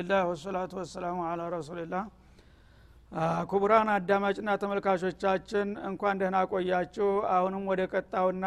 ቢስሚላህ 0.00 0.22
ወልሐምዱሊላህ 0.22 0.30
ወሰላቱ 0.30 0.72
ወሰላሙ 0.80 1.16
አላ 1.28 1.40
ረሱልላህ 1.54 2.04
ክቡራን 3.50 3.88
አዳማጭና 3.94 4.50
ተመልካቾቻችን 4.62 5.68
እንኳን 5.88 6.14
ደህና 6.20 6.36
ቆያችሁ። 6.52 7.06
አሁንም 7.34 7.64
ወደ 7.70 7.80
ቀጣውና 7.92 8.46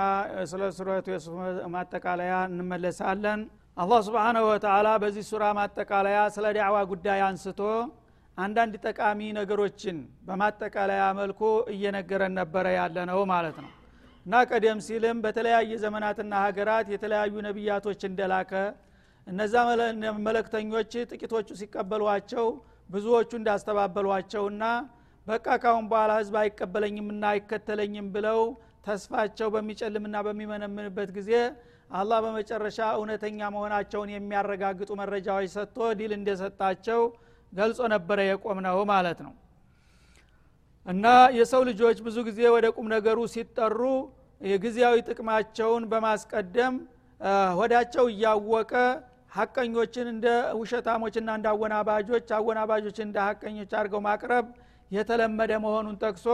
ስለ 0.51 0.61
ሱረቱ 0.77 1.07
የሱፍ 1.13 1.35
ማጠቃለያ 1.75 2.33
እንመለሳለን። 2.49 3.41
አላህ 3.77 3.99
ስብሓናሁ 4.07 4.43
ወተላ 4.49 4.87
በዚህ 5.03 5.25
ሱራ 5.29 5.43
ማጠቃለያ 5.59 6.19
ስለ 6.35 6.45
ዳዕዋ 6.57 6.77
ጉዳይ 6.91 7.21
አንስቶ 7.27 7.61
አንዳንድ 8.37 8.73
ጠቃሚ 8.85 9.19
ነገሮችን 9.39 9.97
በማጠቃለያ 10.27 11.03
መልኩ 11.19 11.41
እየነገረን 11.73 12.33
ነበረ 12.41 12.65
ያለ 12.79 12.97
ነው 13.11 13.19
ማለት 13.33 13.59
ነው። 13.65 13.71
እና 14.25 14.33
ቀደም 14.49 14.79
ሲልም 14.85 15.17
በተለያየ 15.25 15.71
ዘመናትና 15.83 16.33
ሀገራት 16.45 16.87
የተለያዩ 16.93 17.35
ነቢያቶች 17.47 18.01
እንደላከ 18.09 18.51
እነዛ 19.27 19.53
መለክተኞች 20.25 20.93
ጥቂቶቹ 21.11 21.49
ሲቀበሏቸው 21.59 22.47
ብዙዎቹ 22.89 23.31
እንዳስተባበሏቸውና 23.39 24.63
በቃ 25.27 25.47
ካሁን 25.63 25.85
በኋላ 25.91 26.11
ህዝብ 26.19 26.35
አይቀበለኝምና 26.41 27.23
አይከተለኝም 27.33 28.07
ብለው 28.15 28.39
ተስፋቸው 28.87 29.47
በሚጨልምና 29.53 30.15
በሚመነምንበት 30.25 31.11
ጊዜ 31.17 31.31
አላህ 31.91 32.17
በመጨረሻ 32.25 32.79
እውነተኛ 32.97 33.39
መሆናቸውን 33.55 34.09
የሚያረጋግጡ 34.13 34.89
መረጃዎች 35.01 35.47
ሰጥቶ 35.55 35.87
ዲል 35.99 36.11
እንደሰጣቸው 36.17 37.01
ገልጾ 37.53 37.79
ነበረ 37.93 38.19
የቆም 38.27 38.59
ነው 38.67 38.77
ማለት 38.91 39.19
ነው። 39.25 39.33
እና 40.85 41.05
የሰው 41.37 41.61
ልጆች 41.69 41.97
ብዙ 42.07 42.17
ጊዜ 42.29 42.39
ወደ 42.55 42.67
ቁም 42.75 42.87
ነገሩ 42.95 43.19
ሲጠሩ 43.33 43.81
የጊዜያዊ 44.41 44.95
ጥቅማቸውን 45.09 45.83
በማስቀደም 45.91 46.73
ሆዳቸው 47.59 48.05
እያወቀ 48.13 48.71
ሀቀኞችን 49.33 50.07
እንደ 50.11 50.27
ውሸታሞችና 50.59 51.29
እንደ 51.37 51.47
አወናባጆች 51.53 52.27
አወናባጆችን 52.37 53.05
እንደ 53.07 53.17
ሀቀኞች 53.27 53.71
አድርገው 53.79 54.01
ማቅረብ 54.07 54.45
የተለመደ 54.91 55.51
መሆኑን 55.63 55.95
ጠቅሶ 56.03 56.27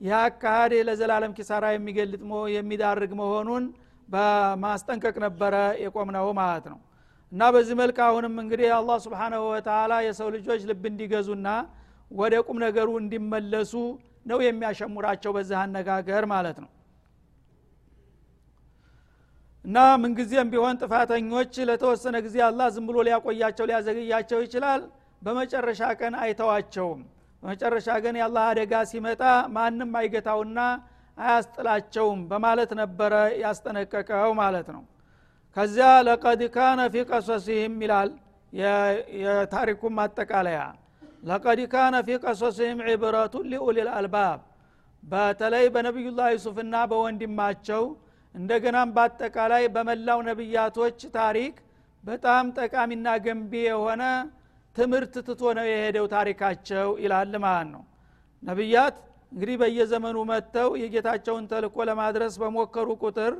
ይህ 0.00 0.14
አካሃድ 0.20 0.72
ለዘላለም 0.88 1.32
ኪሳራ 1.38 1.66
የሚገልጥ 1.74 2.20
የሚዳርግ 2.54 3.12
መሆኑን 3.20 3.64
በማስጠንቀቅ 4.08 5.16
ነበረ 5.24 5.54
የቆምነው 5.84 6.28
ማለት 6.40 6.66
ነው። 6.72 6.78
እና 7.32 7.42
በዚህ 7.54 7.76
መልክ 7.80 7.98
አሁንም 8.06 8.34
እንግዲህ 8.42 8.68
አላህ 8.76 8.96
ስብሓናሁ 9.06 9.42
ወተላ 9.52 9.92
የሰው 10.06 10.28
ልጆች 10.36 10.60
ልብ 10.68 10.84
እንዲገዙና 10.90 11.48
ወደ 12.10 12.34
ቁም 12.46 12.58
ነገሩ 12.64 12.88
እንዲመለሱ 13.00 13.72
ነው 14.30 14.38
የሚያሸሙራቸው 14.44 15.32
በዚህ 15.36 15.56
አነጋገር 15.62 16.24
ማለት 16.32 16.58
ነው 16.62 16.70
እና 19.66 19.78
ምንጊዜም 20.00 20.48
ቢሆን 20.52 20.76
ጥፋተኞች 20.82 21.54
ለተወሰነ 21.68 22.16
ጊዜ 22.26 22.36
አላህ 22.48 22.66
ዝም 22.74 22.84
ብሎ 22.88 22.96
ሊያቆያቸው 23.06 23.64
ሊያዘገያቸው 23.70 24.40
ይችላል። 24.44 24.82
በመጨረሻ 25.22 25.82
ቀን 26.00 26.14
አይተዋቸውም። 26.22 27.00
በመጨረሻ 27.42 27.88
ቀን 28.04 28.16
የአላህ 28.20 28.44
አደጋ 28.50 28.72
ሲመጣ 28.90 29.22
ማንም 29.56 29.90
አይገታውና 30.00 30.58
አያስጥላቸውም 31.18 32.20
በማለት 32.30 32.70
ነበረ 32.80 33.12
ያስጠነቀቀው 33.42 34.30
ማለት 34.40 34.68
ነው። 34.74 34.82
ከዚያ 35.56 35.90
ለቀድ 36.06 36.40
ካነ 36.54 36.80
ፊ 36.92 37.04
ቀሶሲህም 37.10 37.76
ይላል 37.84 38.10
የታሪኩም 39.20 39.94
ማጠቃለያ። 39.98 40.60
ለቀድ 41.28 41.60
ካነ 41.72 41.94
ፊ 42.06 42.18
ቀሶሲህም 42.24 42.80
ዕብረቱ 42.88 43.34
ሊኡሊል 43.52 43.88
አልባብ። 43.96 44.40
በተለይ 45.02 45.64
በነቢዩላህ 45.74 46.28
ዩሱፍና 46.36 46.74
በወንድማቸው 46.90 47.82
እንደገናም 48.36 48.88
በአጠቃላይ 48.96 49.64
በመላው 49.74 50.18
ነቢያቶች 50.28 50.98
ታሪክ 51.16 51.54
በጣም 52.04 52.46
ጠቃሚና 52.58 53.08
ገንቢ 53.24 53.52
የሆነ 53.66 54.02
ትምህርት 54.76 55.14
ትቶ 55.26 55.42
ነው 55.58 55.66
የሄደው 55.70 56.06
ታሪካቸው 56.14 56.88
ይላል 57.04 57.32
ማለት 57.44 57.68
ነው። 57.74 57.82
ነቢያት 58.42 58.96
እንግዲህ 59.32 59.56
በየዘመኑ 59.62 60.16
መጥተው 60.30 60.68
የጌታቸውን 60.82 61.44
ተልኮ 61.52 61.76
ለማድረስ 61.88 62.34
በሞከሩ 62.42 62.88
ቁጥር 63.02 63.34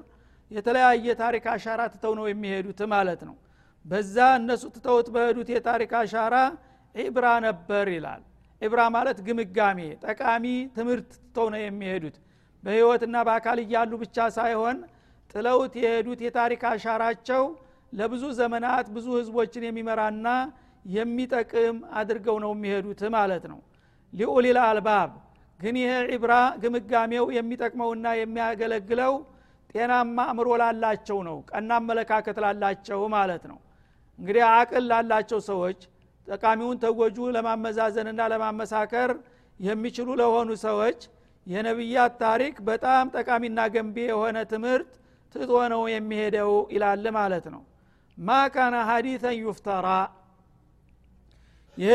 የተለያየ 0.50 1.14
ታሪክ 1.20 1.44
አሻራ 1.54 1.82
ትተው 1.92 2.12
ነው 2.18 2.26
የሚሄዱት 2.30 2.80
ማለት 2.92 3.20
ነው። 3.28 3.36
በዛ 3.84 4.16
እነሱ 4.38 4.64
ትተውት 4.76 5.08
በሄዱት 5.14 5.48
የታሪክ 5.54 5.92
አሻራ 6.00 6.36
ኢብራ 6.94 7.26
ነበር 7.46 7.86
ይላል። 7.94 8.22
ኢብራ 8.62 8.80
ማለት 8.94 9.18
ግምጋሜ 9.26 9.78
ጠቃሚ 10.04 10.44
ትምህርት 10.76 11.10
ትተው 11.16 11.46
ነው 11.54 11.60
የሚሄዱት 11.62 12.16
በህይወትና 12.64 13.16
በአካል 13.26 13.58
እያሉ 13.64 13.92
ብቻ 14.02 14.26
ሳይሆን 14.36 14.76
ጥለውት 15.34 15.74
የሄዱት 15.82 16.20
የታሪክ 16.26 16.62
አሻራቸው 16.70 17.42
ለብዙ 17.92 18.24
ዘመናት 18.38 18.86
ብዙ 18.94 19.06
ህዝቦችን 19.18 19.66
የሚመራና 19.66 20.28
የሚጠቅም 20.90 21.76
አድርገው 22.00 22.36
ነው 22.44 22.50
የሚሄዱት 22.56 23.00
ማለት 23.16 23.44
ነው። 23.52 23.60
ሊኡሊል 24.12 24.58
አልባብ 24.64 25.10
ግን 25.60 25.76
ይሄ 25.80 25.92
ዒብራ 26.12 26.32
ግምጋሜው 26.62 27.26
የሚጠቅመውና 27.36 28.06
የሚያገለግለው 28.20 29.14
ጤናማ 29.74 30.18
አእምሮ 30.30 30.48
ላላቸው 30.62 31.18
ነው 31.28 31.36
ቀና 31.50 31.70
አመለካከት 31.80 32.36
ላላቸው 32.44 33.00
ማለት 33.14 33.44
ነው። 33.50 33.58
እንግዲህ 34.18 34.44
አቅል 34.52 34.84
ላላቸው 34.90 35.40
ሰዎች 35.48 35.78
ጠቃሚውን 36.28 36.78
ተጎጁ 36.84 37.18
ለማመዛዘንና 37.36 38.20
ለማመሳከር 38.32 39.10
የሚችሉ 39.60 40.08
ለሆኑ 40.20 40.50
ሰዎች 40.64 41.00
የነቢያት 41.46 42.12
ታሪክ 42.22 42.54
በጣም 42.68 43.10
ጠቃሚና 43.16 43.60
ገንቢ 43.74 43.96
የሆነ 44.06 44.38
ትምህርት 44.52 44.90
ትቶ 45.34 45.52
ነው 45.72 45.82
የሚሄደው 45.92 46.52
ይላል 46.74 47.04
ማለት 47.18 47.46
ነው። 47.54 47.62
ማ 48.18 48.38
ካነ 48.54 48.76
ሀዲተን 48.88 49.36
ዩፍተራ? 49.40 49.86
ይሄ 51.78 51.94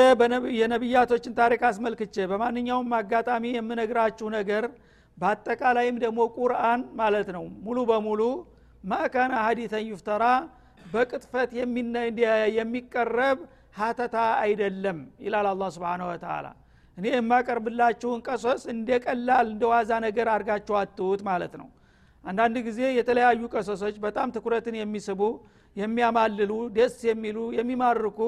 የነቢያቶችን 0.59 1.33
ታሪክ 1.39 1.61
አስመልክቼ 1.69 2.15
በማንኛውም 2.31 2.89
አጋጣሚ 2.99 3.45
የምነግራችሁ 3.55 4.27
ነገር 4.37 4.65
በአጠቃላይም 5.17 5.97
ደግሞ 6.03 6.19
ቁርአን 6.37 6.81
ማለት 6.99 7.29
ነው። 7.37 7.45
ሙሉ 7.65 7.77
በሙሉ 7.89 8.21
ማካነ 8.83 9.33
ሀዲተን 9.45 9.85
ዩፍተራ? 9.91 10.23
በቅጥፈት 10.93 11.49
የሚቀረብ 12.57 13.39
ሀተታ 13.77 14.15
አይደለም 14.43 14.97
ይላል 15.25 15.47
አላ 15.51 15.63
ስብን 15.75 16.01
ወተላ 16.07 16.45
እኔ 16.97 17.05
የማቀርብላችሁን 17.13 18.19
ቀሶስ 18.27 18.63
እንደ 18.73 18.89
ቀላል 19.05 19.47
እንደ 19.53 19.63
ዋዛ 19.71 19.91
ነገር 20.05 20.27
አድርጋችሁ 20.33 20.75
አትሁት 20.81 21.21
ማለት 21.29 21.53
ነው። 21.61 21.67
አንዳንድ 22.23 22.57
ጊዜ 22.67 22.79
የተለያዩ 22.97 23.41
ቀሶሶች 23.53 23.95
በጣም 24.03 24.27
ትኩረትን 24.35 24.75
የሚስቡ 24.79 25.21
የሚያማልሉ 25.75 26.51
ደስ 26.75 26.97
የሚሉ 27.09 27.37
የሚማርኩ 27.57 28.19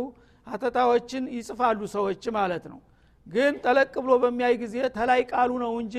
ሀተታዎችን 0.48 1.24
ይጽፋሉ 1.36 1.80
ሰዎች 1.96 2.24
ማለት 2.38 2.66
ነው። 2.72 2.80
ግን 3.28 3.54
ጠለቅ 3.66 3.94
ብሎ 4.04 4.14
በሚያይ 4.24 4.56
ጊዜ 4.64 4.76
ተላይ 4.98 5.22
ቃሉ 5.32 5.52
ነው 5.64 5.74
እንጂ 5.84 5.98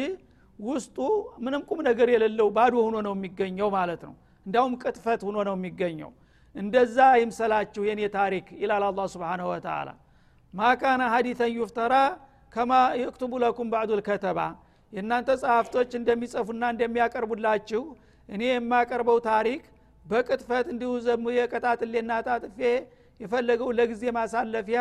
ውስጡ 0.59 0.97
ምንም 1.45 1.63
ቁም 1.69 1.81
ነገር 1.89 2.09
የሌለው 2.15 2.49
ባዶ 2.57 2.75
ሆኖ 2.87 2.97
ነው 3.07 3.15
የሚገኘው 3.17 3.69
ማለት 3.77 4.03
ነው። 4.09 4.15
እንዳውም 4.47 4.75
ቅጥፈት 4.83 5.21
ሆኖ 5.27 5.37
ነው 5.49 5.55
የሚገኘው። 5.59 6.11
እንደዛ 6.55 6.99
ይምሰላችሁ 7.21 7.83
የኔ 7.89 8.01
ታሪክ 8.17 8.47
ይላል 8.63 8.85
አላ 8.89 9.07
ስብንሁ 9.13 9.47
ወተላ 9.53 9.89
ማካነ 10.55 11.03
ሀዲተን 11.15 11.53
ዩፍተራ 11.57 11.95
ከማ 12.55 12.73
የክቱቡ 13.01 13.33
ለኩም 13.43 13.69
ባዕዱ 13.73 13.91
ልከተባ 14.01 14.41
የእናንተ 14.93 15.31
ጸሐፍቶች 15.43 15.91
እንደሚጽፉና 15.99 16.65
እንደሚያቀርቡላችሁ 16.75 17.83
እኔ 18.29 18.43
የማቀርበው 18.51 19.19
ታሪክ 19.29 19.63
በቅጥፈት 20.05 20.67
እንዲሁ 20.73 20.91
ዘሙ 21.07 21.25
የቀጣጥሌና 21.37 22.13
ጣጥፌ 22.27 22.59
የፈለገው 23.21 23.69
ለጊዜ 23.79 24.05
ማሳለፊያ 24.17 24.81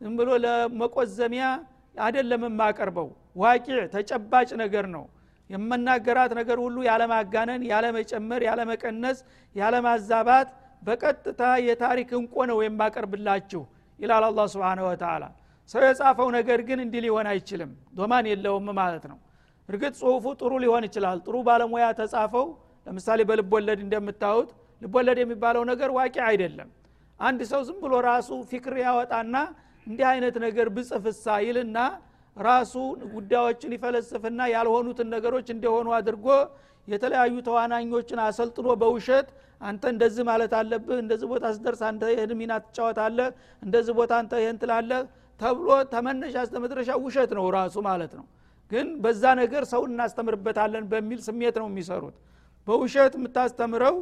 ዝም 0.00 0.14
ብሎ 0.20 0.30
ለመቆዘሚያ 0.44 1.44
አደለም 2.00 2.42
የማቀርበው። 2.48 3.08
ዋቂዕ 3.42 3.78
ተጨባጭ 3.94 4.50
ነገር 4.62 4.86
ነው። 4.94 5.04
የመናገራት 5.50 6.32
ነገር 6.38 6.58
ሁሉ 6.64 6.76
ያለማጋነን 6.88 7.62
ያለመጨመር 7.70 8.42
ያለመቀነስ 8.48 9.18
ያለማዛባት 9.54 10.48
በቀጥታ 10.82 11.42
የታሪክ 11.66 12.10
እንቆ 12.20 12.34
ነው 12.50 12.58
የማቀርብላችሁ 12.66 13.62
ይላል 13.98 14.24
አላ 14.28 14.46
ስብን 14.52 14.80
ወተላ 14.86 15.24
ሰው 15.70 15.82
የጻፈው 15.84 16.28
ነገር 16.36 16.60
ግን 16.68 16.78
እንዲህ 16.84 17.00
ሊሆን 17.06 17.26
አይችልም። 17.30 17.70
ዶማን 17.98 18.26
የለውም 18.30 18.66
ማለት 18.80 19.04
ነው። 19.10 19.18
እርግጥ 19.68 19.92
ጽሁፉ 20.00 20.24
ጥሩ 20.40 20.52
ሊሆን 20.64 20.84
ይችላል። 20.88 21.18
ጥሩ 21.26 21.36
ባለሙያ 21.46 21.86
ተጻፈው 22.00 22.46
ለምሳሌ 22.86 23.20
በልቦለድ 23.28 23.78
እንደምታዩት 23.84 24.50
ልቦለድ 24.82 25.18
የሚባለው 25.22 25.62
ነገር 25.70 25.90
ዋቂ 25.98 26.16
አይደለም። 26.28 26.68
አንድ 27.20 27.40
ሰው 27.50 27.60
ዝም 27.68 27.78
ብሎ 27.84 27.94
ራሱ 28.08 28.30
ፊክር 28.50 28.74
ያወጣና 28.82 29.36
እንዲህ 29.86 30.06
አይነት 30.10 30.36
ነገር 30.44 30.66
ብጽፍሳ 30.76 31.24
ይልና 31.46 31.78
ራሱ 32.36 32.74
ጉዳዮችን 33.14 33.74
ይፈለስፍና 33.76 34.40
ያልሆኑትን 34.54 35.08
ነገሮች 35.14 35.48
እንደሆኑ 35.54 35.88
አድርጎ 35.98 36.26
የተለያዩ 36.88 37.34
ተዋናኞችን 37.46 38.18
አሰልጥኖ 38.24 38.68
በውሸት 38.80 39.28
አንተ 39.60 39.82
እንደዚህ 39.92 40.24
ማለት 40.30 40.52
አለብህ 40.58 40.96
እንደዚህ 41.04 41.28
ቦታ 41.32 41.44
ስደርስ 41.56 41.82
አንተ 41.88 42.02
ይህን 42.12 42.32
ሚና 42.40 42.52
ትጫወታለህ 42.64 43.28
እንደዚህ 43.62 43.94
ቦታ 44.00 44.12
አንተ 44.20 44.32
ይህን 44.42 44.58
ትላለህ 44.62 45.00
ተብሎ 45.40 45.68
ተመነሻ 45.92 46.34
አስተመድረሻ 46.42 46.90
ውሸት 47.04 47.30
ነው 47.38 47.46
ራሱ 47.56 47.76
ማለት 47.88 48.12
ነው። 48.18 48.24
ግን 48.70 48.86
በዛ 49.02 49.22
ነገር 49.40 49.62
ሰውን 49.72 49.90
እናስተምርበታለን 49.94 50.84
በሚል 50.92 51.20
ስሜት 51.26 51.56
ነው 51.62 51.66
የሚሰሩት። 51.70 52.16
በውሸት 52.66 53.14
የምታስተምረው 53.18 53.96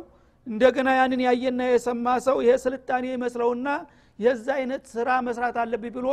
እንደገና 0.47 0.89
ያንን 0.99 1.21
ያየና 1.27 1.63
የሰማ 1.71 2.07
ሰው 2.27 2.37
ይሄ 2.45 2.53
ስልጣኔ 2.65 3.05
ይመስለውና 3.15 3.69
የዛ 4.19 4.47
አይነት 4.59 4.83
ስራ 4.95 5.09
መስራት 5.27 5.57
አለብኝ 5.63 5.93
ብሎ 5.97 6.09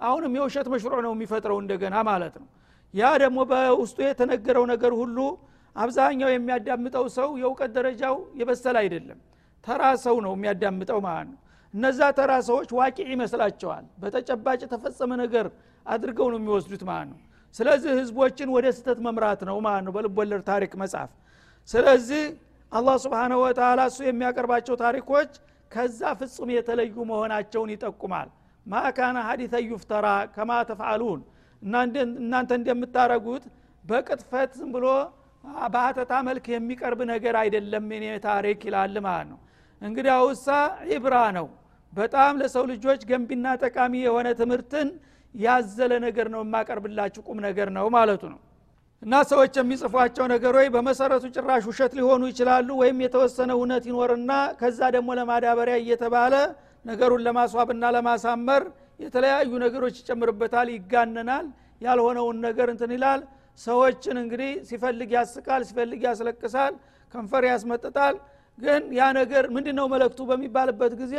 አሁንም 0.00 0.32
የውሸት 0.38 0.68
መሽሮ 0.72 0.94
ነው 1.06 1.12
የሚፈጥረው 1.16 1.58
እንደገና 1.62 1.96
ማለት 2.08 2.34
ነው። 2.40 2.46
ያ 2.94 3.10
ደግሞ 3.22 3.38
በውስጡ 3.50 3.98
የተነገረው 4.06 4.64
ነገር 4.72 4.92
ሁሉ 5.00 5.18
አብዛኛው 5.76 6.28
የሚያዳምጠው 6.32 7.06
ሰው 7.16 7.28
የእውቀት 7.40 7.70
ደረጃው 7.76 8.16
የበሰለ 8.40 8.76
አይደለም። 8.82 9.18
ተራ 9.64 9.82
ሰው 10.04 10.16
ነው 10.26 10.32
የሚያዳምጠው 10.36 10.98
ማለት 11.06 11.28
ነው 11.30 11.38
እነዛ 11.74 12.00
ተራ 12.18 12.32
ሰዎች 12.48 12.70
ዋቂ 12.78 12.98
ይመስላቸዋል። 13.12 13.84
በተጨባጭ 14.02 14.60
የተፈጸመ 14.64 15.10
ነገር 15.22 15.46
አድርገው 15.86 16.28
ነው 16.32 16.38
የሚወስዱት 16.40 16.82
ማለት 16.90 17.08
ነው። 17.12 17.18
ስለዚህ 17.54 17.90
ህዝቦችን 17.98 18.48
ወደ 18.54 18.66
ስተት 18.76 18.98
መምራት 19.06 19.40
ነው 19.48 19.56
ማለት 19.66 19.84
ነው 19.86 19.92
በልቦለድ 19.96 20.42
ታሪክ 20.48 20.72
መጽሐፍ 20.82 21.10
ስለዚህ 21.68 22.22
አላህ 22.72 22.96
ስብንሁ 23.02 23.38
ወተላ 23.44 23.80
እሱ 23.90 23.98
የሚያቀርባቸው 24.06 24.74
ታሪኮች 24.82 25.30
ከዛ 25.70 26.00
ፍጹም 26.20 26.50
የተለዩ 26.54 26.96
መሆናቸውን 27.10 27.70
ይጠቁማል። 27.74 28.28
ማካነ 28.66 29.16
ሀዲተ 29.28 29.54
ዩፍተራ 29.66 30.06
ከማ 30.34 30.50
ተፍአሉን 30.68 31.20
እናንተ 32.22 32.50
እንደምታረጉት 32.58 33.44
በቅጥፈት 33.84 34.50
ዝም 34.58 34.70
ብሎ 34.74 34.86
በአተታ 35.72 36.12
መልክ 36.28 36.46
የሚቀርብ 36.52 37.00
ነገር 37.12 37.34
አይደለም 37.42 37.86
እኔ 37.96 38.04
ታሪክ 38.26 38.60
ይላል 38.68 38.96
ማለት 39.06 39.28
ነው። 39.32 39.38
እንግዲህ 39.82 40.12
አውሳ 40.16 40.46
ኢብራ 40.96 41.16
ነው 41.38 41.46
በጣም 41.94 42.38
ለሰው 42.40 42.64
ልጆች 42.70 43.00
ገንቢና 43.10 43.46
ጠቃሚ 43.62 43.94
የሆነ 44.04 44.28
ትምህርትን 44.38 44.88
ያዘለ 45.34 45.92
ነገር 46.06 46.26
ነው 46.34 46.40
የማቀርብላችሁ 46.44 47.22
ቁም 47.28 47.38
ነገር 47.46 47.68
ነው 47.76 47.86
ማለቱ 47.94 48.22
ነው። 48.32 48.40
እና 49.02 49.14
ሰዎች 49.30 49.54
የሚጽፏቸው 49.60 50.24
ነገሮች 50.32 50.68
በመሰረቱ 50.74 51.24
ጭራሽ 51.36 51.64
ውሸት 51.70 51.92
ሊሆኑ 51.98 52.22
ይችላሉ 52.30 52.68
ወይም 52.82 52.98
የተወሰነ 53.04 53.50
እውነት 53.56 53.84
ይኖርና 53.90 54.30
ከዛ 54.60 54.80
ደግሞ 54.96 55.08
ለማዳበሪያ 55.18 55.76
እየተባለ 55.82 56.34
ነገሩን 56.84 57.24
ለማስዋብና 57.26 57.84
ለማሳመር 57.96 58.62
የተለያዩ 59.00 59.50
ነገሮች 59.64 59.94
ይጨምርበታል 60.00 60.68
ይጋነናል 60.74 61.46
ያልሆነውን 61.80 62.36
ነገር 62.46 62.68
እንትን 62.74 62.90
ይላል። 62.96 63.20
ሰዎችን 63.58 64.16
እንግዲህ 64.22 64.52
ሲፈልግ 64.68 65.10
ያስቃል 65.16 65.62
ሲፈልግ 65.68 66.00
ያስለቅሳል 66.08 66.72
ከንፈር 67.14 67.44
ያስመጥጣል። 67.50 68.16
ግን 68.58 68.82
ያ 68.98 69.04
ነገር 69.18 69.44
ምንድን 69.54 69.76
ነው 69.80 69.86
መለክቱ 69.92 70.20
በሚባልበት 70.30 70.92
ጊዜ 71.02 71.14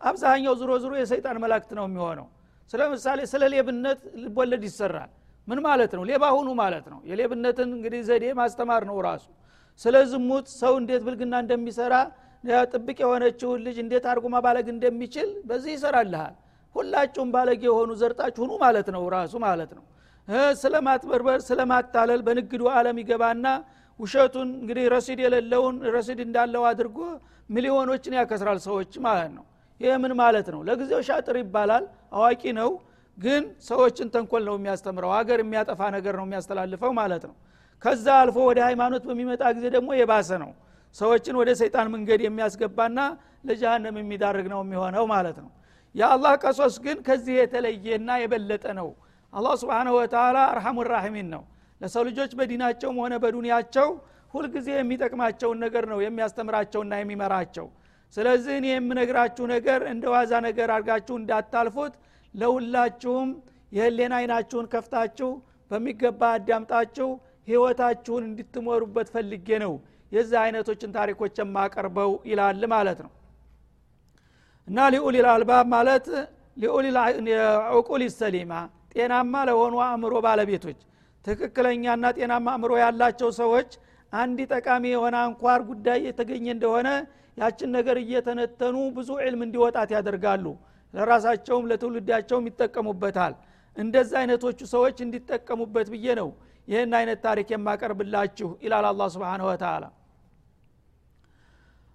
አብዛኛው 0.00 0.54
ዝሮ 0.60 0.70
ዝሮ 0.82 0.92
የሰይጣን 1.00 1.36
መላክት 1.44 1.70
ነው 1.78 1.84
የሚሆነው። 1.88 2.26
ስለ 2.70 2.80
ምሳሌ 2.92 3.18
ስለ 3.32 3.42
ሌብነት 3.52 4.00
ልቦለድ 4.22 4.62
ይሰራል። 4.68 5.10
ምን 5.48 5.58
ማለት 5.66 5.92
ነው? 5.96 6.02
ሌባ 6.10 6.24
ሁኑ 6.36 6.48
ማለት 6.62 6.86
ነው። 6.92 6.98
የሌብነትን 7.10 7.68
እንግዲህ 7.76 8.00
ዘዴ 8.08 8.24
ማስተማር 8.40 8.82
ነው 8.90 8.96
ራሱ። 9.06 9.26
ስለ 9.80 9.96
ዝሙት 10.10 10.46
ሰው 10.60 10.72
እንዴት 10.80 11.02
ብልግና 11.06 11.34
እንደሚሰራ 11.44 11.94
ጥብቅ 12.72 12.98
የሆነችውን 13.02 13.60
ልጅ 13.66 13.76
እንዴት 13.82 14.04
አድርጎ 14.10 14.26
ማባለግ 14.34 14.66
እንደሚችል 14.74 15.28
በዚህ 15.48 15.72
ይሰራልሃል። 15.76 16.34
ሁላችሁም 16.74 17.28
ባለጌ 17.34 17.62
የሆኑ 17.68 17.90
ዘርጣችሁ 18.00 18.40
ሁኑ 18.44 18.52
ማለት 18.64 18.88
ነው 18.94 19.02
ራሱ 19.14 19.34
ማለት 19.46 19.70
ነው። 19.78 19.84
ስለ 20.60 20.74
ማጥበርበር 20.86 21.38
ስለ 21.48 21.60
ማታለል 21.70 22.20
በንግዱ 22.26 22.62
አለም 22.74 22.96
ይገባና 23.02 23.46
ውሸቱን 24.00 24.48
እንግዲህ 24.58 24.84
ረሲድ 24.94 25.20
የሌለውን 25.24 25.76
ረሲድ 25.94 26.20
እንዳለው 26.26 26.64
አድርጎ 26.70 26.98
ሚሊዮኖችን 27.50 28.16
ያከስራል 28.18 28.58
ሰዎች 28.66 28.92
ማለት 29.06 29.30
ነው 29.36 29.44
ይህ 29.80 29.94
ምን 30.02 30.12
ማለት 30.20 30.46
ነው? 30.54 30.60
ለጊዜው 30.68 31.00
ሻጥር 31.08 31.36
ይባላል 31.40 31.84
አዋቂ 32.14 32.42
ነው 32.58 32.70
ግን 33.18 33.42
ሰዎችን 33.68 34.08
ተንኮል 34.14 34.42
ነው 34.48 34.54
የሚያስተምረው 34.58 35.10
ሀገር 35.16 35.38
የሚያጠፋ 35.42 35.80
ነገር 35.96 36.14
ነው 36.18 36.24
የሚያስተላልፈው 36.26 36.92
ማለት 36.98 37.22
ነው። 37.28 37.34
ከዛ 37.82 38.06
አልፎ 38.22 38.36
ወደ 38.48 38.58
ሃይማኖት 38.68 39.02
በሚመጣ 39.08 39.42
ጊዜ 39.56 39.66
ደግሞ 39.76 39.90
የባሰ 39.98 40.30
ነው። 40.44 40.50
ሰዎችን 40.96 41.34
ወደ 41.40 41.50
ሰይጣን 41.60 41.88
መንገድ 41.94 42.20
የሚያስገባና 42.26 42.98
ለጀሃነም 43.48 43.96
የሚዳርግ 44.00 44.46
ነው 44.52 44.60
የሚሆነው 44.64 45.04
ማለት 45.12 45.36
ነው። 45.44 45.50
የአላህ 45.94 46.32
ቀሶስ 46.42 46.74
ግን 46.84 46.98
ከዚህ 47.06 47.34
የተለየና 47.40 48.10
የበለጠ 48.22 48.66
ነው። 48.80 48.88
አላህ 49.32 49.54
ስብንሁ 49.60 49.94
ወተላ 49.98 50.38
አርሐሙ 50.52 50.78
ራሒሚን 50.90 51.28
ነው። 51.34 51.42
ለሰው 51.80 52.02
ልጆች 52.08 52.30
በዲናቸውም 52.38 52.96
ሆነ 53.02 53.14
በዱንያቸው 53.24 53.88
ሁልጊዜ 54.34 54.68
የሚጠቅማቸውን 54.76 55.58
ነገር 55.64 55.84
ነው 55.92 55.98
የሚያስተምራቸውና 56.04 56.94
የሚመራቸው 57.00 57.66
ስለዚህ 58.14 58.54
እኔ 58.58 58.66
የምነግራችሁ 58.72 59.44
ነገር 59.52 59.80
እንደ 59.90 60.04
ዋዛ 60.12 60.32
ነገር 60.46 60.68
አድርጋችሁ 60.76 61.14
እንዳታልፉት። 61.20 61.94
ለሁላችሁም 62.34 63.28
የህሌን 63.72 64.12
አይናችሁን 64.18 64.66
ከፍታችሁ 64.72 65.30
በሚገባ 65.70 66.22
አዳምጣችሁ 66.36 67.08
ህይወታችሁን 67.48 68.22
እንድትሞሩበት 68.28 69.08
ፈልጌ 69.14 69.48
ነው 69.64 69.72
የዚህ 70.12 70.38
አይነቶችን 70.42 70.90
ታሪኮች 70.96 71.36
የማቀርበው 71.40 72.10
ይላል 72.30 72.62
ማለት 72.74 72.98
ነው። 73.04 73.12
እና 74.68 74.78
ሊኡሊል 74.94 75.26
አልባብ 75.32 75.66
ማለት 75.74 76.06
ሊኡሊል 76.56 76.96
ሰሊማ 78.16 78.52
ጤናማ 78.94 79.34
ለሆኑ 79.48 79.74
አእምሮ 79.86 80.14
ባለቤቶች 80.26 80.78
ትክክለኛና 81.24 82.06
ጤናማ 82.16 82.46
አእምሮ 82.54 82.72
ያላቸው 82.82 83.30
ሰዎች 83.40 83.70
አንድ 84.12 84.38
ጠቃሚ 84.52 84.84
የሆነ 84.92 85.16
አንኳር 85.24 85.60
ጉዳይ 85.70 85.98
የተገኘ 86.06 86.46
እንደሆነ 86.54 86.88
ያችን 87.38 87.70
ነገር 87.76 87.96
እየተነተኑ 88.02 88.76
ብዙ 88.96 89.10
ዕልም 89.24 89.42
እንዲወጣት 89.46 89.90
ያደርጋሉ። 89.96 90.44
ለራሳቸውም 90.94 91.64
ለትውልዳቸውም 91.70 92.44
ይጠቀሙበታል። 92.50 93.34
እንደዚ 93.76 94.10
አይነቶቹ 94.20 94.60
ሰዎች 94.72 94.96
እንዲጠቀሙበት 95.04 95.88
ብዬ 95.94 96.06
ነው 96.20 96.28
ይህን 96.68 96.92
አይነት 96.98 97.18
ታሪክ 97.26 97.48
የማቀርብላችሁ 97.54 98.48
ይላል 98.64 98.86
አላ 98.88 99.02
ስብን 99.14 99.42
ወተላ 99.48 99.84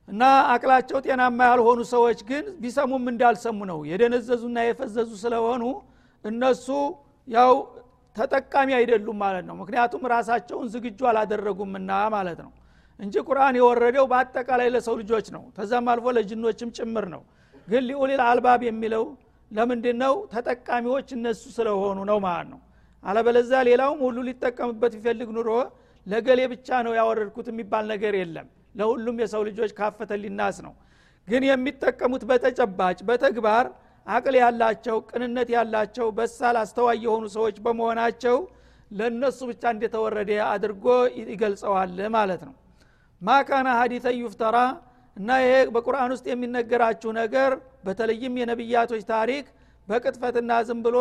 እና 0.07 0.21
አቅላቸው 0.53 0.97
ጤናማ 1.05 1.39
ያልሆኑ 1.49 1.79
ሰዎች 1.91 2.19
ግን 2.29 2.45
ቢሰሙም 2.61 3.05
እንዳልሰሙ 3.11 3.59
ነው። 3.71 3.79
የደነዘዙና 3.89 4.57
የፈዘዙ 4.65 5.11
ስለሆኑ 5.21 5.63
እነሱ 6.25 6.67
ያው 7.27 7.53
ተጠቃሚ 8.15 8.69
አይደሉም 8.79 9.17
ማለት 9.23 9.45
ነው። 9.49 9.55
ምክንያቱም 9.61 10.03
ራሳቸውን 10.13 10.67
ዝግጁ 10.73 10.99
አላደረጉምና 11.11 11.91
ማለት 12.15 12.39
ነው 12.45 12.51
እንጂ 13.03 13.15
ቁርአን 13.27 13.55
የወረደው 13.59 14.05
በአጠቃላይ 14.11 14.67
ለሰው 14.73 14.95
ልጆች 15.01 15.27
ነው። 15.35 15.43
ተዛም 15.57 15.87
አልፎ 15.93 16.05
ለጅኖችም 16.17 16.69
ጭምር 16.77 17.05
ነው። 17.13 17.21
ግን 17.67 17.83
ሊኡሊል 17.89 18.21
አልባብ 18.27 18.61
የሚለው 18.67 19.03
ለምንድን 19.51 19.97
ነው 20.03 20.13
ተጠቃሚዎች 20.33 21.09
እነሱ 21.17 21.43
ስለሆኑ 21.57 21.99
ነው 22.09 22.17
ማለት 22.25 22.47
ነው። 22.53 22.59
አለበለዛ 23.03 23.51
ሌላውም 23.69 23.99
ሁሉ 24.05 24.17
ሊጠቀምበት 24.27 24.93
ቢፈልግ 24.97 25.29
ኑሮ 25.37 25.49
ለገሌ 26.07 26.41
ብቻ 26.53 26.81
ነው 26.85 26.93
ያወረድኩት 26.99 27.47
የሚባል 27.51 27.85
ነገር 27.93 28.13
የለም። 28.21 28.47
ለሁሉም 28.75 29.17
የሰው 29.23 29.41
ልጆች 29.49 29.71
ካፈተ 29.77 30.11
ሊናስ 30.23 30.57
ነው። 30.65 30.73
ግን 31.27 31.43
የሚጠቀሙት 31.47 32.23
በተጨባጭ 32.29 32.97
በተግባር 33.09 33.65
አቅል 34.07 34.35
ያላቸው 34.41 34.97
ቅንነት 35.09 35.49
ያላቸው 35.55 36.07
በሳል 36.17 36.57
አስተዋይ 36.63 36.97
የሆኑ 37.05 37.25
ሰዎች 37.35 37.57
በመሆናቸው 37.65 38.37
ለእነሱ 38.91 39.39
ብቻ 39.51 39.63
እንደተወረደ 39.75 40.31
አድርጎ 40.49 40.85
ይገልጸዋል 41.29 41.95
ማለት 42.15 42.41
ነው 42.47 42.53
ማካና 43.23 43.69
ሀዲተ 43.79 44.07
ዩፍተራ 44.17 44.57
እና 45.17 45.29
ይሄ 45.43 45.53
በቁርአን 45.73 46.11
ውስጥ 46.15 46.25
የሚነገራችሁ 46.31 47.11
ነገር 47.19 47.51
በተለይም 47.85 48.37
የነቢያቶች 48.41 49.03
ታሪክ 49.11 49.45
በቅጥፈትና 49.87 50.51
ዝም 50.67 50.79
ብሎ 50.85 50.97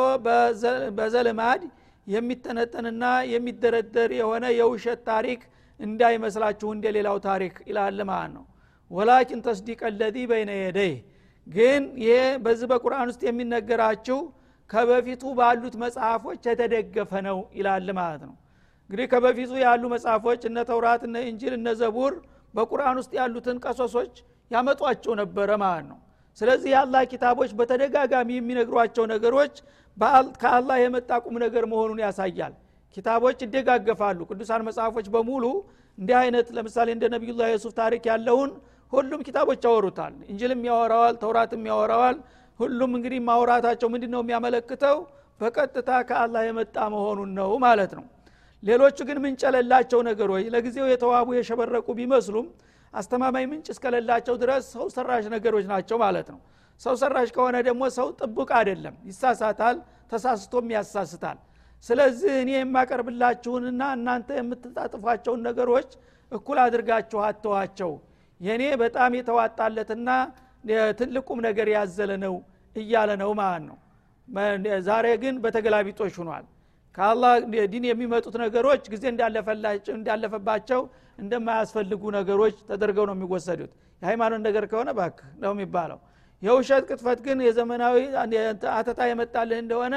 በዘልማድ 0.98 1.62
የሚተነጠንና 2.06 3.04
የሚደረደር 3.32 4.10
የሆነ 4.18 4.44
የውሸት 4.58 5.00
ታሪክ 5.10 5.40
እንዳይመስላችሁ 5.80 6.68
እንደ 6.76 6.86
ሌላው 6.96 7.18
ታሪክ 7.28 7.54
ይላል 7.68 7.98
ማለት 8.10 8.32
ነው። 8.36 8.44
ወላኪን 8.90 9.40
ተስዲቅ 9.46 9.80
አለዚ 9.88 10.16
በይነ 10.30 10.50
የደይህ 10.58 10.96
ግን 11.46 11.82
ይሄ 12.02 12.16
በዚህ 12.44 12.66
በቁርአን 12.72 13.08
ውስጥ 13.10 13.22
የሚነገራችሁ 13.28 14.18
ከበፊቱ 14.70 15.22
ባሉት 15.38 15.74
መጽሐፎች 15.82 16.42
የተደገፈ 16.48 17.12
ነው 17.28 17.38
ይላል 17.58 17.88
ማለት 17.98 18.22
ነው 18.28 18.34
እንግዲህ 18.92 19.08
ከበፊቱ 19.12 19.52
ያሉ 19.60 19.82
መጽሐፎች 19.92 20.40
እነ 20.48 20.58
ተውራት 20.68 21.02
እነ 21.06 21.18
እንጂል 21.28 21.52
እነ 21.56 21.68
ዘቡር 21.78 22.14
በቁርአን 22.54 22.96
ውስጥ 23.00 23.12
ያሉትን 23.18 23.56
ቀሶሶች 23.64 24.12
ያመጧቸው 24.50 25.12
ነበረ 25.20 25.50
ማለት 25.62 25.86
ነው። 25.90 25.98
ስለዚህ 26.38 26.70
የአላህ 26.74 27.02
ኪታቦች 27.12 27.50
በተደጋጋሚ 27.58 28.28
የሚነግሯቸው 28.36 29.06
ነገሮች 29.12 29.54
ከአላህ 30.42 30.76
የመጣ 30.82 31.10
ቁም 31.24 31.36
ነገር 31.44 31.66
መሆኑን 31.72 32.02
ያሳያል። 32.04 32.52
ኪታቦች 32.96 33.38
ይደጋገፋሉ። 33.46 34.20
ቅዱሳን 34.30 34.66
መጽሐፎች 34.68 35.08
በሙሉ 35.14 35.44
እንዲህ 35.98 36.18
አይነት 36.20 36.48
ለምሳሌ 36.56 36.88
እንደ 36.96 37.04
ነቢዩላህ 37.14 37.48
የሱፍ 37.50 37.74
ታሪክ 37.80 38.04
ያለውን 38.12 38.52
ሁሉም 38.92 39.20
ኪታቦች 39.26 39.64
ያወሩታል። 39.68 40.14
እንጅልም 40.26 40.62
ያወራዋል 40.70 41.16
ተውራትም 41.22 41.68
ያወራዋል። 41.70 42.18
ሁሉም 42.60 42.90
እንግዲህ 42.98 43.22
ማውራታቸው 43.26 43.90
ምንድ 43.94 44.04
ነው 44.12 44.22
የሚያመለክተው? 44.22 44.98
በቀጥታ 45.40 45.90
ከአላህ 46.08 46.42
የመጣ 46.46 46.76
መሆኑን 46.94 47.32
ነው 47.38 47.52
ማለት 47.64 47.94
ነው 47.98 48.06
ሌሎቹ 48.62 48.98
ግን 49.08 49.18
ምንጭ 49.24 49.42
የሌላቸው 49.46 50.00
ነገሮች 50.08 50.44
ለጊዜው 50.54 50.86
የተዋቡ 50.90 51.28
የሸበረቁ 51.36 51.86
ቢመስሉም 51.98 52.46
አስተማማኝ 52.92 53.44
ምንጭ 53.50 53.66
እስከሌላቸው 53.74 54.34
ድረስ 54.42 54.64
ሰው 54.74 54.86
ሰራሽ 54.94 55.24
ነገሮች 55.34 55.64
ናቸው 55.70 55.96
ማለት 56.02 56.28
ነው። 56.34 56.40
ሰው 56.80 56.94
ሰራሽ 57.00 57.28
ከሆነ 57.36 57.56
ደግሞ 57.68 57.82
ሰው 57.96 58.08
ጥቡቅ 58.20 58.50
አይደለም 58.58 58.94
ይሳሳታል 59.08 59.76
ተሳስቶም 60.12 60.66
ያሳስታል። 60.74 61.38
ስለዚህ 61.84 62.32
እኔ 62.42 62.50
የማቀርብላችሁንና 62.56 63.82
እናንተ 63.96 64.28
የምትጣጥፏቸውን 64.38 65.40
ነገሮች 65.48 65.90
እኩል 66.32 66.58
አድርጋችሁ 66.64 67.20
አተዋቸው። 67.28 67.92
የእኔ 68.40 68.62
በጣም 68.82 69.12
የተዋጣለትና 69.18 70.08
ትልቁም 70.98 71.38
ነገር 71.48 71.68
ያዘለ 71.76 72.12
ነው 72.24 72.34
እያለ 72.76 73.10
ነው 73.22 73.30
ማለት 73.40 73.64
ነው። 73.68 73.78
ዛሬ 74.86 75.06
ግን 75.22 75.34
በተገላቢጦች 75.44 76.14
ሁኗል 76.20 76.44
ከአላህ 76.94 77.32
ዲን 77.72 77.84
የሚመጡት 77.88 78.34
ነገሮች 78.42 78.82
ጊዜ 78.92 79.04
እንዳለፈባቸው 79.94 80.80
እንደማያስፈልጉ 81.18 82.02
ነገሮች 82.16 82.56
ተደርገው 82.68 83.04
ነው 83.08 83.14
የሚወሰዱት። 83.16 83.72
የሃይማኖት 84.02 84.40
ነገር 84.46 84.64
ከሆነ 84.70 84.90
ባክ 84.98 85.18
ነው 85.42 85.52
የሚባለው። 85.54 85.98
የውሸት 86.42 86.84
ቅጥፈት 86.90 87.18
ግን 87.26 87.38
የዘመናዊ 87.46 87.96
አተታ 88.74 89.00
የመጣልህ 89.10 89.58
እንደሆነ 89.64 89.96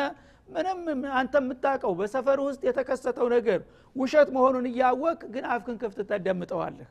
ምንም 0.50 0.80
አንተ 1.20 1.36
የምታውቀው 1.42 1.94
በሰፈር 2.00 2.40
ውስጥ 2.48 2.62
የተከሰተው 2.68 3.28
ነገር 3.36 3.60
ውሸት 3.96 4.30
መሆኑን 4.36 4.66
እያወቅ 4.72 5.20
ግን 5.34 5.46
አፍክን 5.54 5.78
ክፍት 5.82 6.00
ተደምጠዋለህ 6.12 6.90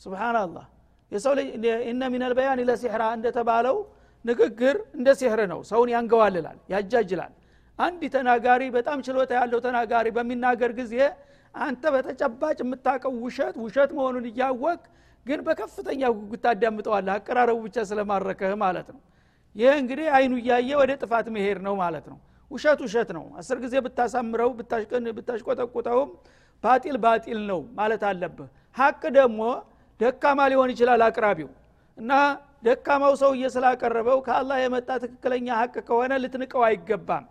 ስብናላህ 0.00 0.64
የሰው 1.12 1.32
ልጅ 1.38 1.48
እነ 1.90 2.02
ሚነል 2.12 2.32
በያን 2.38 2.60
ለሲሕራ 2.68 3.02
እንደተባለው 3.18 3.76
ንግግር 4.24 4.76
እንደ 4.98 5.08
ሲሕር 5.20 5.40
ነው። 5.52 5.60
ሰውን 5.70 5.90
ያንገዋልላል 5.94 6.58
ያጃጅላል 6.72 7.32
አንድ 7.78 8.02
ተናጋሪ 8.14 8.62
በጣም 8.76 8.98
ችሎታ 9.06 9.32
ያለው 9.38 9.60
ተናጋሪ 9.64 10.06
በሚናገር 10.16 10.70
ጊዜ 10.78 10.94
አንተ 11.54 11.82
በተጨባጭ 11.94 12.58
የምታውቀው 12.62 13.12
ውሸት 13.24 13.56
ውሸት 13.64 13.90
መሆኑን 13.98 14.24
እያወቅ 14.30 14.80
ግን 15.26 15.40
በከፍተኛ 15.46 16.02
ጉጉት 16.16 16.40
ታዳምጠዋለህ 16.44 17.12
አቀራረቡ 17.16 17.58
ብቻ 17.66 17.84
ስለማረከህ 17.90 18.52
ማለት 18.62 18.88
ነው። 18.94 19.00
ይህ 19.56 19.72
እንግዲህ 19.80 20.08
አይኑ 20.16 20.32
እያየ 20.40 20.70
ወደ 20.80 20.92
ጥፋት 21.02 21.26
መሄድ 21.36 21.58
ነው 21.66 21.74
ማለት 21.82 22.06
ነው። 22.12 22.18
ውሸት 22.50 22.80
ውሸት 22.86 23.10
ነው። 23.16 23.24
አስር 23.40 23.58
ጊዜ 23.64 23.74
ብታሳምረው 23.86 24.50
ብታሽቆጠቁጠውም 25.16 26.10
ባጢል 26.64 26.96
ባጢል 27.04 27.40
ነው 27.50 27.60
ማለት 27.78 28.02
አለብህ። 28.10 28.48
ሀቅ 28.76 29.02
ደግሞ 29.18 29.40
ደካማ 30.00 30.40
ሊሆን 30.52 30.70
ይችላል 30.74 31.02
አቅራቢው። 31.06 31.50
እና 31.98 32.12
ደካማው 32.66 33.14
ሰውዬ 33.20 33.48
ስላቀረበው 33.54 34.18
ከአላህ 34.26 34.56
የመጣ 34.62 34.88
ትክክለኛ 35.04 35.48
ሀቅ 35.60 35.74
ከሆነ 35.88 36.12
ልትንቀው 36.22 36.62
አይገባም 36.68 37.24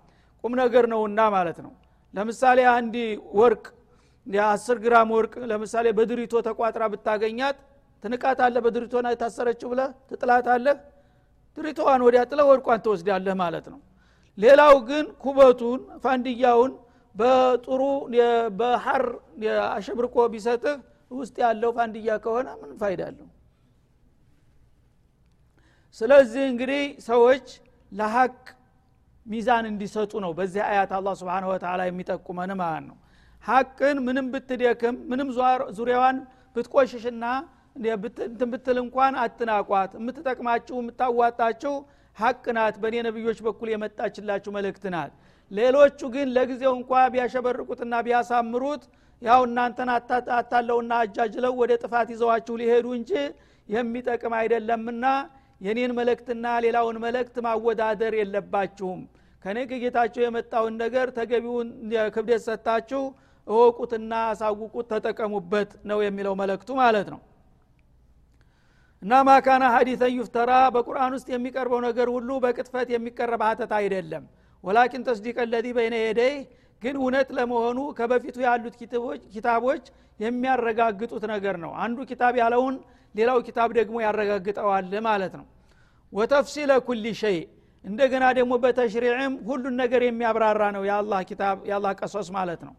ቁም 0.46 0.54
ነገር 0.62 0.86
ነውና 0.92 1.20
ማለት 1.36 1.58
ነው። 1.66 1.72
ለምሳሌ 2.14 2.60
አንድ 2.74 2.96
ወርቅ 3.40 3.64
የአስር 4.28 4.78
ግራም 4.84 5.10
ወርቅ 5.16 5.34
ለምሳሌ 5.52 5.86
በድሪቶ 5.98 6.34
ተቋጥራ 6.48 6.84
ብታገኛት 6.94 7.58
ትንቃት 8.04 8.40
አለ 8.46 8.56
በድሪቶና 8.66 9.08
የታሰረችው 9.14 9.68
ብለ 9.74 9.82
ትጥላት 10.10 10.48
አለህ 10.56 10.78
ድሪቶዋን 11.58 12.02
ወዲያ 12.06 12.22
ጥለ 12.30 12.42
ወርቋን 12.50 12.82
ትወስዳለህ 12.86 13.36
ማለት 13.42 13.66
ነው። 13.74 13.80
ሌላው 14.38 14.76
ግን 14.90 15.06
ኩበቱን 15.24 15.82
ፋንድያውን 16.04 16.72
በጥሩ 17.16 17.82
በሐር 18.60 19.04
አሸብርቆ 19.72 20.16
ቢሰጥህ 20.34 20.76
ውስጥ 21.12 21.36
ያለው 21.46 21.72
ፋንድያ 21.78 22.18
ከሆነ 22.24 22.48
ምን 22.62 22.72
ፋይዳ 22.82 23.02
አለው 23.10 23.28
ስለዚህ 25.98 26.44
እንግዲህ 26.52 26.82
ሰዎች 27.08 27.46
ለሀቅ 27.92 28.36
ሚዛን 29.26 29.66
እንዲሰጡ 29.70 30.14
ነው። 30.26 30.32
በዚህ 30.38 30.62
አያት 30.68 30.92
አላ 30.98 31.10
ስብን 31.20 31.46
ወተላ 31.52 31.82
የሚጠቁመን 31.88 32.52
ማለት 32.62 32.84
ነው። 32.90 32.98
ሀቅን 33.44 33.98
ምንም 34.06 34.28
ብትደክም 34.34 34.96
ምንም 35.10 35.30
ዙሪያዋን 35.78 36.18
ብትቆሽሽና 36.56 37.26
እንትን 37.76 38.50
ብትል 38.52 38.78
እንኳን 38.84 39.14
አትናቋት። 39.24 39.92
የምትጠቅማችሁ 40.00 40.76
የምታዋጣችሁ 40.82 41.74
ሀቅ 42.18 42.44
ናት። 42.58 42.76
በእኔ 42.82 42.96
ነቢዮች 43.08 43.40
በኩል 43.48 43.70
የመጣችላችሁ 43.72 44.52
መልእክት 44.58 44.86
ናት። 44.94 45.12
ሌሎቹ 45.52 46.00
ግን 46.14 46.28
ለጊዜው 46.36 46.74
እንኳ 46.80 46.92
ቢያሸበርቁትና 47.14 47.96
ቢያሳምሩት 48.06 48.84
ያው 49.22 49.42
እናንተን 49.48 49.90
አታለውና 50.38 50.94
አጃጅለው 51.04 51.54
ወደ 51.62 51.72
ጥፋት 51.84 52.08
ይዘዋችሁ 52.14 52.56
ሊሄዱ 52.62 52.88
እንጂ 53.00 53.12
የሚጠቅም 53.70 54.34
አይደለምና 54.40 55.06
የኔን 55.62 55.92
መልእክትና 55.98 56.46
ሌላውን 56.66 56.98
መልእክት 57.04 57.36
ማወዳደር 57.46 58.14
የለባችሁም። 58.20 59.02
ከኔ 59.46 59.58
ከጌታቸው 59.70 60.22
የመጣውን 60.24 60.74
ነገር 60.82 61.08
ተገቢውን 61.18 61.68
ክብደት 62.16 62.42
ሰጥታችሁ 62.48 63.02
እወቁትና 63.48 64.14
አሳውቁት 64.30 64.88
ተጠቀሙበት 64.92 65.72
ነው 65.90 66.00
የሚለው 66.06 66.34
መልእክቱ 66.42 66.70
ማለት 66.82 67.08
ነው። 67.14 67.20
እና 69.02 69.14
ማካና 69.28 69.64
ሀዲተን 69.74 70.14
ዩፍተራ 70.18 70.52
በቁርአን 70.76 71.14
ውስጥ 71.18 71.28
የሚቀርበው 71.32 71.80
ነገር 71.86 72.08
ሁሉ 72.14 72.30
በቅጥፈት 72.44 72.88
የሚቀረብ 72.94 73.42
ሀተት 73.48 73.72
አይደለም። 73.80 74.24
ወላኪን 74.64 75.04
ተስዲቀ 75.08 75.38
ለዚ 75.52 75.68
በይነ 75.78 75.96
የደይ 76.02 76.36
ግን 76.82 76.96
እውነት 77.00 77.30
ለመሆኑ 77.38 77.80
ከበፊቱ 77.98 78.38
ያሉት 78.46 78.76
ኪታቦች 79.36 79.84
የሚያረጋግጡት 80.20 81.24
ነገር 81.34 81.56
ነው። 81.64 81.72
አንዱ 81.84 81.98
ኪታብ 82.12 82.34
ያለውን 82.42 82.76
ሌላው 83.16 83.38
ኪታብ 83.48 83.70
ደግሞ 83.78 83.96
ያረጋግጠዋል 84.06 84.94
ማለት 85.06 85.34
ነው። 85.40 85.46
ወተፍሲለ 86.14 86.72
ኩል 86.88 87.06
ሸይ 87.22 87.38
እንደገና 87.86 88.26
ደግሞ 88.38 88.54
በተሽሪዕም 88.64 89.34
ሁሉን 89.48 89.76
ነገር 89.82 90.02
የሚያብራራ 90.06 90.64
ነው 90.76 90.84
የአላህ 90.88 91.20
ኪታብ 91.30 91.58
የአላህ 91.70 91.92
ቀሶስ 92.00 92.28
ማለት 92.38 92.62
ነው። 92.68 92.74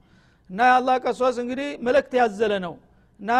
እና 0.50 0.60
የአላህ 0.70 0.96
ቀሶስ 1.04 1.36
እንግዲህ 1.42 1.68
መልእክት 1.86 2.12
ያዘለ 2.20 2.52
ነው። 2.66 2.74
እና 3.20 3.30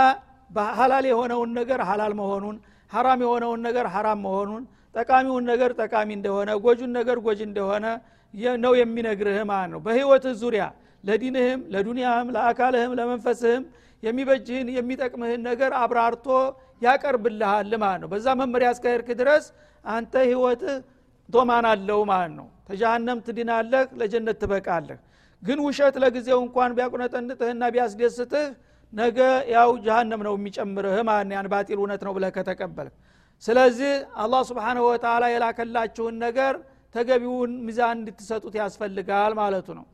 ሀላል 0.79 1.05
የሆነውን 1.11 1.51
ነገር 1.59 1.81
ሀላል 1.89 2.13
መሆኑን 2.21 2.57
ሀራም 2.91 3.21
የሆነውን 3.25 3.61
ነገር 3.67 3.87
ሀራም 3.95 4.21
መሆኑን 4.27 4.63
ጠቃሚውን 4.95 5.45
ነገር 5.51 5.71
ጠቃሚ 5.81 6.09
እንደሆነ 6.19 6.51
ጎጁን 6.65 6.93
ነገር 6.99 7.17
ጎጅ 7.27 7.41
እንደሆነ 7.49 7.87
ነው 8.59 8.73
የሚነግርህ 8.79 9.39
ማለት 9.51 9.71
ነው። 9.73 9.81
በህይወትህ 9.87 10.35
ዙሪያ 10.43 10.65
ለዲንህም 11.05 11.61
ለዱንያህም 11.75 12.29
ለአካልህም 12.37 12.93
ለመንፈስህም 12.99 13.65
የሚበጅህን 14.03 14.69
የሚጠቅምህን 14.77 15.41
ነገር 15.49 15.73
አብራርቶ 15.81 16.27
ያቀርብልሃል 16.83 17.73
ማለት 17.83 18.01
ነው። 18.03 18.09
በዛ 18.13 18.27
መመሪያ 18.41 18.69
እስከሄድክ 18.75 19.09
ድረስ 19.21 19.45
አንተ 19.85 20.15
ህይወትህ 20.29 20.77
ዶማን 21.29 21.67
አለው 21.71 22.01
ማለት 22.11 22.33
ነው። 22.39 22.47
ተጃሃንም 22.69 23.19
ትድናለህ 23.27 23.85
ለጀነት 24.01 24.37
ትበቃለህ። 24.43 24.99
ግን 25.43 25.59
ውሸት 25.67 25.97
ለጊዜው 26.03 26.39
እንኳን 26.45 26.71
ቢያቁነጠንጥህና 26.77 27.65
ቢያስደስትህ 27.75 28.47
ነገ 28.93 29.19
ያው 29.55 29.71
ጀሃነም 29.85 30.21
ነው 30.27 30.35
የሚጨምርህ 30.39 30.99
ማለት 31.09 31.33
ያን 31.37 31.49
ባጢል 31.53 31.79
እውነት 31.81 32.03
ነው 32.07 32.13
ብለህ 32.17 32.31
ከተቀበልክ። 32.37 32.95
ስለዚህ 33.43 33.93
አላህ 34.23 34.41
ስብሓንሁ 34.51 34.83
ወተላ 34.91 35.25
የላከላችሁን 35.33 36.15
ነገር 36.25 36.55
ተገቢውን 36.95 37.53
ሚዛን 37.67 37.97
እንድትሰጡት 38.01 38.55
ያስፈልጋል 38.61 39.33
ማለቱ 39.41 39.69
ነው 39.79 39.85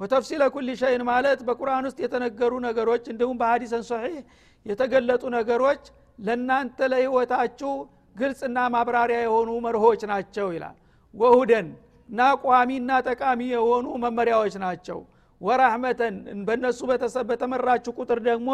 ወተፍሲለ 0.00 0.42
ኩል 0.54 0.68
ሸይን 0.80 1.02
ማለት 1.08 1.40
በቁርአን 1.46 1.86
ውስጥ 1.88 1.98
የተነገሩ 2.04 2.52
ነገሮች 2.66 3.04
እንዲሁም 3.12 3.36
በሀዲሰን 3.40 3.84
ሶሒህ 3.88 4.16
የተገለጡ 4.66 5.22
ነገሮች 5.36 5.82
ለእናንተ 6.18 6.78
ለህይወታችሁ 6.92 7.72
ግልጽና 8.16 8.58
ማብራሪያ 8.74 9.18
የሆኑ 9.24 9.50
መርሆች 9.66 10.00
ናቸው 10.10 10.46
ይላል። 10.54 10.76
ወሁደን 11.14 11.68
እና 12.08 12.20
ቋሚና 12.44 12.90
ጠቃሚ 13.08 13.40
የሆኑ 13.54 13.86
መመሪያዎች 14.04 14.54
ናቸው። 14.64 14.98
ወራህመተን 15.40 16.14
በእነሱ 16.46 16.78
በተመራችሁ 17.30 17.92
ቁጥር 18.00 18.20
ደግሞ 18.28 18.50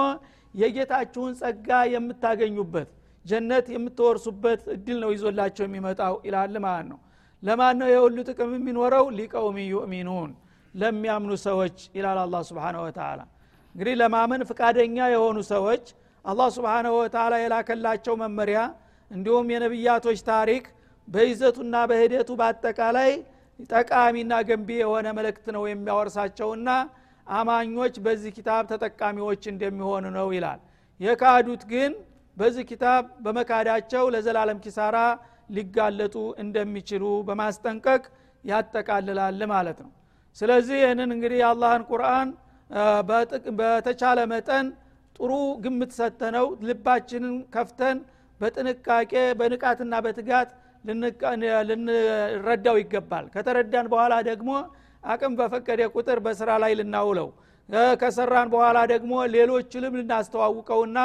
የጌታችሁን 0.55 1.33
ጸጋ 1.41 1.69
የምታገኙበት 1.95 2.89
ጀነት 3.25 3.67
የምትወርሱበት 3.75 4.63
እድል 4.75 4.99
ነው 5.05 5.11
ይዞላቸው 5.15 5.65
የሚመጣው 5.67 6.15
ይላል 6.27 6.57
ማለት 6.67 6.87
ነው። 6.93 6.99
ለማን 7.43 7.77
ነው 7.81 7.89
የሁሉ 7.93 8.17
ጥቅም 8.29 8.51
የሚኖረው? 8.57 9.05
ሊቀውም 9.19 9.57
ዩእሚኑን 9.67 10.31
ለሚያምኑ 10.75 11.33
ሰዎች 11.45 11.77
ይላል 11.97 12.19
አላ 12.23 12.37
ስብን 12.49 12.77
ወተላ 12.85 13.21
እንግዲህ 13.75 13.95
ለማመን 14.01 14.43
ፍቃደኛ 14.49 14.97
የሆኑ 15.13 15.39
ሰዎች 15.53 15.85
አላህ 16.25 16.49
ስብሓንሁ 16.57 16.93
ወተላ 17.01 17.35
የላከላቸው 17.43 18.15
መመሪያ 18.23 18.59
እንዲሁም 19.11 19.49
የነቢያቶች 19.55 20.21
ታሪክ 20.31 20.65
በይዘቱና 21.09 21.77
በሂደቱ 21.91 22.31
በአጠቃላይ 22.41 23.11
ጠቃሚና 23.71 24.35
ገንቢ 24.49 24.69
የሆነ 24.79 25.07
መልእክት 25.19 25.47
ነው 25.57 25.65
የሚያወርሳቸውና 25.69 26.71
አማኞች 27.27 27.95
በዚህ 28.05 28.33
ኪታብ 28.39 28.63
ተጠቃሚዎች 28.73 29.43
እንደሚሆኑ 29.53 30.05
ነው 30.17 30.29
ይላል። 30.37 30.61
የካዱት 31.01 31.63
ግን 31.73 31.93
በዚህ 32.37 32.65
ኪታብ 32.71 33.05
በመካዳቸው 33.25 34.05
ለዘላለም 34.15 34.59
ኪሳራ 34.65 34.97
ሊጋለጡ 35.51 36.15
እንደሚችሉ 36.45 37.05
በማስጠንቀቅ 37.29 38.03
ያጠቃልላል 38.45 39.41
ማለት 39.53 39.79
ነው 39.85 39.93
ስለዚህ 40.37 40.77
ይህንን 40.83 41.11
እንግዲህ 41.17 41.39
የአላህን 41.43 41.83
ቁርአን 41.91 42.29
በተቻለ 43.59 44.19
መጠን 44.33 44.67
ጥሩ 45.17 45.33
ግምት 45.65 45.93
ሰተነው 45.99 46.47
ልባችንን 46.69 47.35
ከፍተን 47.55 47.99
በጥንቃቄ 48.41 49.13
በንቃትና 49.41 49.95
በትጋት 50.05 50.49
ልንረዳው 51.69 52.77
ይገባል። 52.83 53.27
ከተረዳን 53.35 53.87
በኋላ 53.93 54.15
ደግሞ 54.31 54.51
አቅም 55.05 55.33
በፈቀደ 55.39 55.81
ቁጥር 55.95 56.19
በስራ 56.27 56.51
ላይ 56.63 56.73
ልናውለው 56.81 57.29
ከሰራን 58.01 58.49
በኋላ 58.55 58.79
ደግሞ 58.93 59.13
ሌሎችንም 59.35 59.95
ልናስተዋውቀውና 60.01 60.99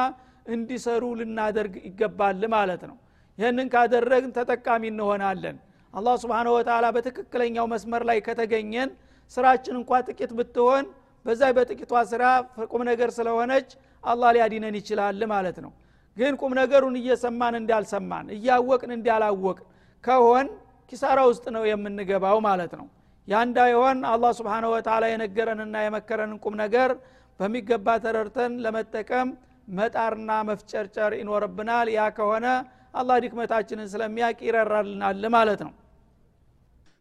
እንዲሰሩ 0.46 1.04
ልናደርግ 1.20 1.74
ይገባል 1.88 2.42
ማለት 2.56 2.82
ነው። 2.90 2.98
ይህንን 3.38 3.68
ካደረግን 3.74 4.32
ተጠቃሚ 4.38 4.84
እንሆናለን። 4.92 5.58
አላህ 5.94 6.16
ስብን 6.24 6.48
ወተላ 6.56 6.86
በትክክለኛው 6.96 7.66
መስመር 7.74 8.04
ላይ 8.10 8.18
ከተገኘን 8.28 8.90
ስራችን 9.32 9.76
እንኳ 9.80 10.00
ጥቂት 10.08 10.32
ብትሆን 10.38 10.86
በዛ 11.26 11.42
በጥቂቷ 11.58 11.94
ስራ 12.12 12.24
ቁም 12.72 12.82
ነገር 12.90 13.10
ስለሆነች 13.18 13.70
አላህ 14.04 14.30
ሊያዲነን 14.36 14.76
ይችላል 14.80 15.22
ማለት 15.34 15.58
ነው። 15.66 15.72
ግን 16.18 16.34
ቁም 16.42 16.54
ነገሩን 16.60 16.96
እየሰማን 17.00 17.56
እንዳልሰማን 17.60 18.28
እያወቅን 18.36 18.92
እንዳላወቅን 18.96 19.66
ከሆን 20.04 20.48
ኪሳራ 20.92 21.20
ውስጥ 21.30 21.46
ነው 21.56 21.64
የምንገባው 21.70 22.38
ማለት 22.48 22.72
ነው። 22.80 22.88
ያ 23.28 23.42
እንዳይሆን 23.48 23.98
አላህ 24.12 24.32
ስብሓን 24.40 24.66
ወተላ 24.72 25.06
የነገረንና 25.12 25.76
የመከረንን 25.86 26.40
ቁም 26.46 26.56
ነገር 26.64 26.92
በሚገባ 27.40 27.88
ተረድተን 28.06 28.54
ለመጠቀም 28.64 29.28
መጣርና 29.72 30.32
መፍጨርጨር 30.50 31.12
ይኖርብናል። 31.20 31.88
ያ 31.98 32.08
ከሆነ 32.18 32.46
አላህ 32.94 33.18
ድክመታችንን 33.24 33.90
ስለሚያቅ 33.94 34.38
ይረራልናል 34.48 35.24
ማለት 35.36 35.62
ነው 35.66 35.74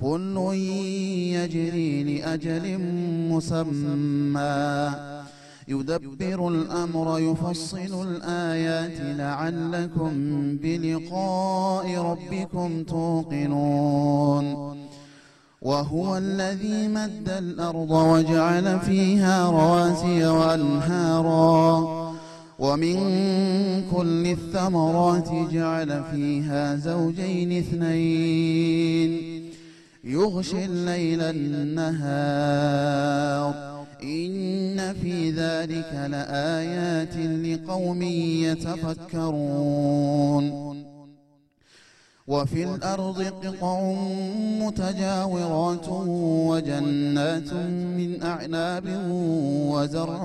كل 0.00 0.54
يجري 1.34 2.04
لأجل 2.04 2.78
مسمى. 3.30 4.90
يدبر 5.68 6.48
الأمر 6.48 7.18
يفصل 7.18 8.08
الآيات 8.08 9.18
لعلكم 9.18 10.12
بلقاء 10.56 11.98
ربكم 11.98 12.82
توقنون. 12.82 14.76
وهو 15.62 16.18
الذي 16.18 16.88
مد 16.88 17.28
الأرض 17.28 17.90
وجعل 17.90 18.80
فيها 18.80 19.50
رواسي 19.50 20.26
وأنهارا. 20.26 22.14
ومن 22.58 22.96
كل 23.96 24.26
الثمرات 24.26 25.28
جعل 25.52 26.02
فيها 26.12 26.76
زوجين 26.76 27.52
اثنين. 27.58 29.33
يغشي 30.04 30.64
الليل 30.64 31.22
النهار. 31.22 31.94
إن 34.02 34.94
في 35.02 35.30
ذلك 35.30 36.08
لآيات 36.10 37.16
لقوم 37.16 38.02
يتفكرون. 38.42 40.44
وفي 42.26 42.64
الأرض 42.64 43.22
قطع 43.22 43.92
متجاورات 44.60 45.88
وجنات 46.48 47.52
من 47.52 48.22
أعناب 48.22 48.84
وزرع 49.70 50.24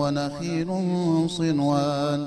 ونخيل 0.00 0.68
صنوان. 1.30 2.26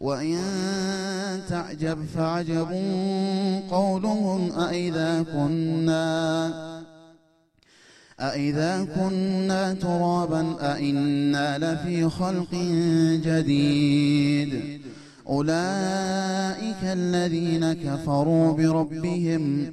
وإن 0.00 0.38
تعجب 1.48 1.98
فعجب 2.14 2.68
قولهم 3.70 4.52
أئذا 4.58 5.22
كنا 5.22 6.70
أئذا 8.20 8.84
كنا 8.84 9.74
ترابا 9.74 10.56
أئنا 10.74 11.58
لفي 11.58 12.08
خلق 12.08 12.54
جديد. 13.24 14.80
أولئك 15.28 16.82
الذين 16.82 17.72
كفروا 17.72 18.52
بربهم 18.52 19.72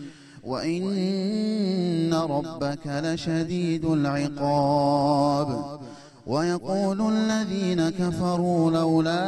وإن 0.43 2.13
ربك 2.13 2.87
لشديد 2.87 3.85
العقاب 3.85 5.79
ويقول 6.25 7.13
الذين 7.13 7.89
كفروا 7.89 8.71
لولا 8.71 9.23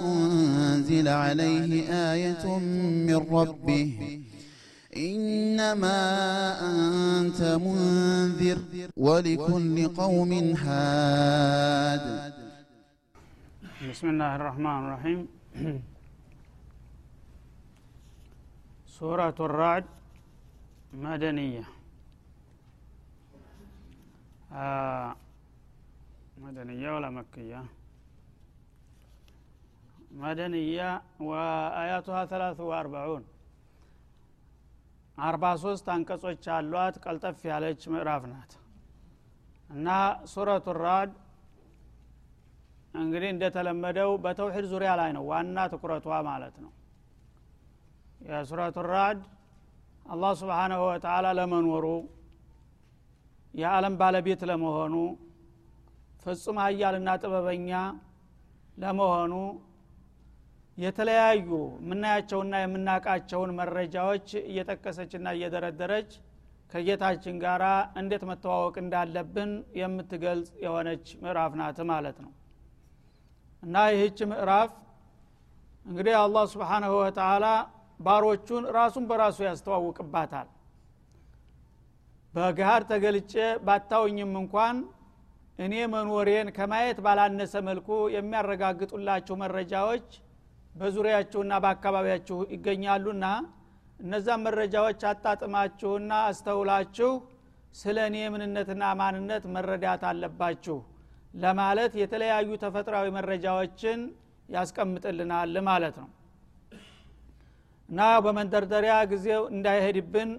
أنزل 0.00 1.08
عليه 1.08 1.90
آية 2.12 2.58
من 3.08 3.20
ربه 3.30 4.20
إنما 4.96 6.00
أنت 6.70 7.40
منذر 7.42 8.58
ولكل 8.96 9.88
قوم 9.88 10.32
هاد 10.56 12.34
بسم 13.90 14.08
الله 14.08 14.36
الرحمن 14.36 14.78
الرحيم. 14.84 15.28
سورة 18.98 19.34
الرعد. 19.40 19.84
መደንያ። 20.94 21.60
መደንያ 26.42 26.84
ወላ 26.94 27.06
መክያ። 27.16 27.54
መደንያ 30.18 30.80
ወአያቱሃ 31.28 32.18
ተላቱ 32.30 32.58
ወአርባዑን 32.70 33.24
አርባ 35.18 35.44
ሶስት 35.62 35.86
አንቀጾች 35.94 36.44
አሏት 36.54 36.94
ቀልጠፍ 37.04 37.40
ያለች 37.50 37.82
ምዕራፍ 37.92 38.22
ናት። 38.30 38.52
እና 39.70 39.88
ሱረቱ 40.32 40.66
ራድ 40.80 41.10
እንግዲህ 42.94 43.28
እንደተለመደው 43.34 44.10
በተውሒድ 44.24 44.66
ዙሪያ 44.72 44.90
ላይ 45.00 45.10
ነው 45.16 45.24
ዋና 45.30 45.58
ትኩረቷ 45.72 46.06
ማለት 46.28 46.56
ነው። 46.64 46.72
የሱረቱ 48.28 48.76
ራድ 48.90 49.20
አላህ 50.06 50.32
ስብሓናሁ 50.40 50.80
ወተላ 50.88 51.26
ለመኖሩ 51.38 51.86
የዓለም 53.54 53.94
ባለቤት 54.00 54.42
ለመሆኑ 54.50 54.94
ፍጹም 56.24 56.58
ሀያልና 56.64 57.10
ጥበበኛ 57.22 57.70
ለመሆኑ 58.78 59.34
የተለያዩ 60.78 61.48
የምናያቸውና 61.80 62.54
የምናቃቸውን 62.62 63.50
መረጃዎች 63.58 64.28
እየጠቀሰችና 64.42 65.26
እየደረደረች 65.36 66.10
ከጌታችን 66.72 67.36
ጋር 67.44 67.62
እንዴት 68.00 68.22
መተዋወቅ 68.30 68.74
እንዳለብን 68.82 69.50
የምትገልጽ 69.80 70.50
የሆነች 70.64 71.06
ምዕራፍ 71.22 71.52
ናት 71.60 71.78
ማለት 71.92 72.16
ነው። 72.24 72.32
እና 73.62 73.84
ይህች 73.92 74.18
ምዕራፍ 74.32 74.72
እንግዲህ 75.86 76.14
አላህ 76.22 76.44
ስብሓናሁ 76.52 76.92
ወተላ 77.00 77.46
ባሮቹን 78.04 78.64
ራሱን 78.76 79.04
በራሱ 79.10 79.38
ያስተዋውቅባታል። 79.46 80.48
በገሃድ 82.32 82.84
ተገልጬ 82.90 83.32
ባታውኝም 83.66 84.32
እንኳን 84.40 84.76
እኔ 85.58 85.74
መኖሬን 85.92 86.48
ከማየት 86.56 86.98
ባላነሰ 87.04 87.54
መልኩ 87.68 87.88
የሚያረጋግጡላችሁ 88.14 89.34
መረጃዎች 89.42 90.06
በዙሪያችሁና 90.74 91.52
በአካባቢያችሁ 91.64 92.38
ይገኛሉና 92.54 93.26
እነዛን 94.00 94.42
መረጃዎች 94.46 95.00
አጣጥማችሁና 95.10 96.12
አስተውላችሁ 96.30 97.10
ስለ 97.74 97.98
እኔ 98.08 98.16
ምንነትና 98.34 98.84
ማንነት 99.00 99.44
መረዳት 99.54 100.02
አለባችሁ 100.10 100.76
ለማለት 101.34 101.92
የተለያዩ 102.00 102.50
ተፈጥሯዊ 102.64 103.08
መረጃዎችን 103.16 104.00
ያስቀምጥልናል 104.48 105.54
ማለት 105.68 105.96
ነው 106.02 106.10
እና 107.88 108.00
በመንደርደሪያ 108.24 108.94
ጊዜው 109.10 109.42
እንዳይሄድብን 109.54 110.30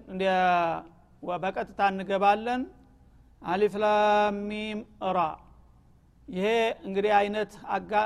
በቀጥታ 1.44 1.80
እንገባለን። 1.92 2.62
አሊፍላሚም 3.50 4.80
ራ። 5.16 5.20
ይሄ 6.28 6.46
እንግዲህ 6.88 7.12
አይነት 7.20 7.52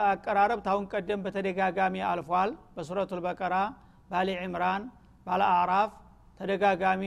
አቀራረብ 0.09 0.59
ታሁን 0.65 0.85
ቀደም 0.93 1.21
በተደጋጋሚ 1.25 1.95
አልፏል። 2.09 2.51
በሱረቱ 2.75 3.11
ልበቀራ 3.19 3.55
ባሊ 4.09 4.29
ዕምራን 4.41 4.83
ባለ 5.25 5.41
አዕራፍ 5.53 5.91
ተደጋጋሚ 6.39 7.03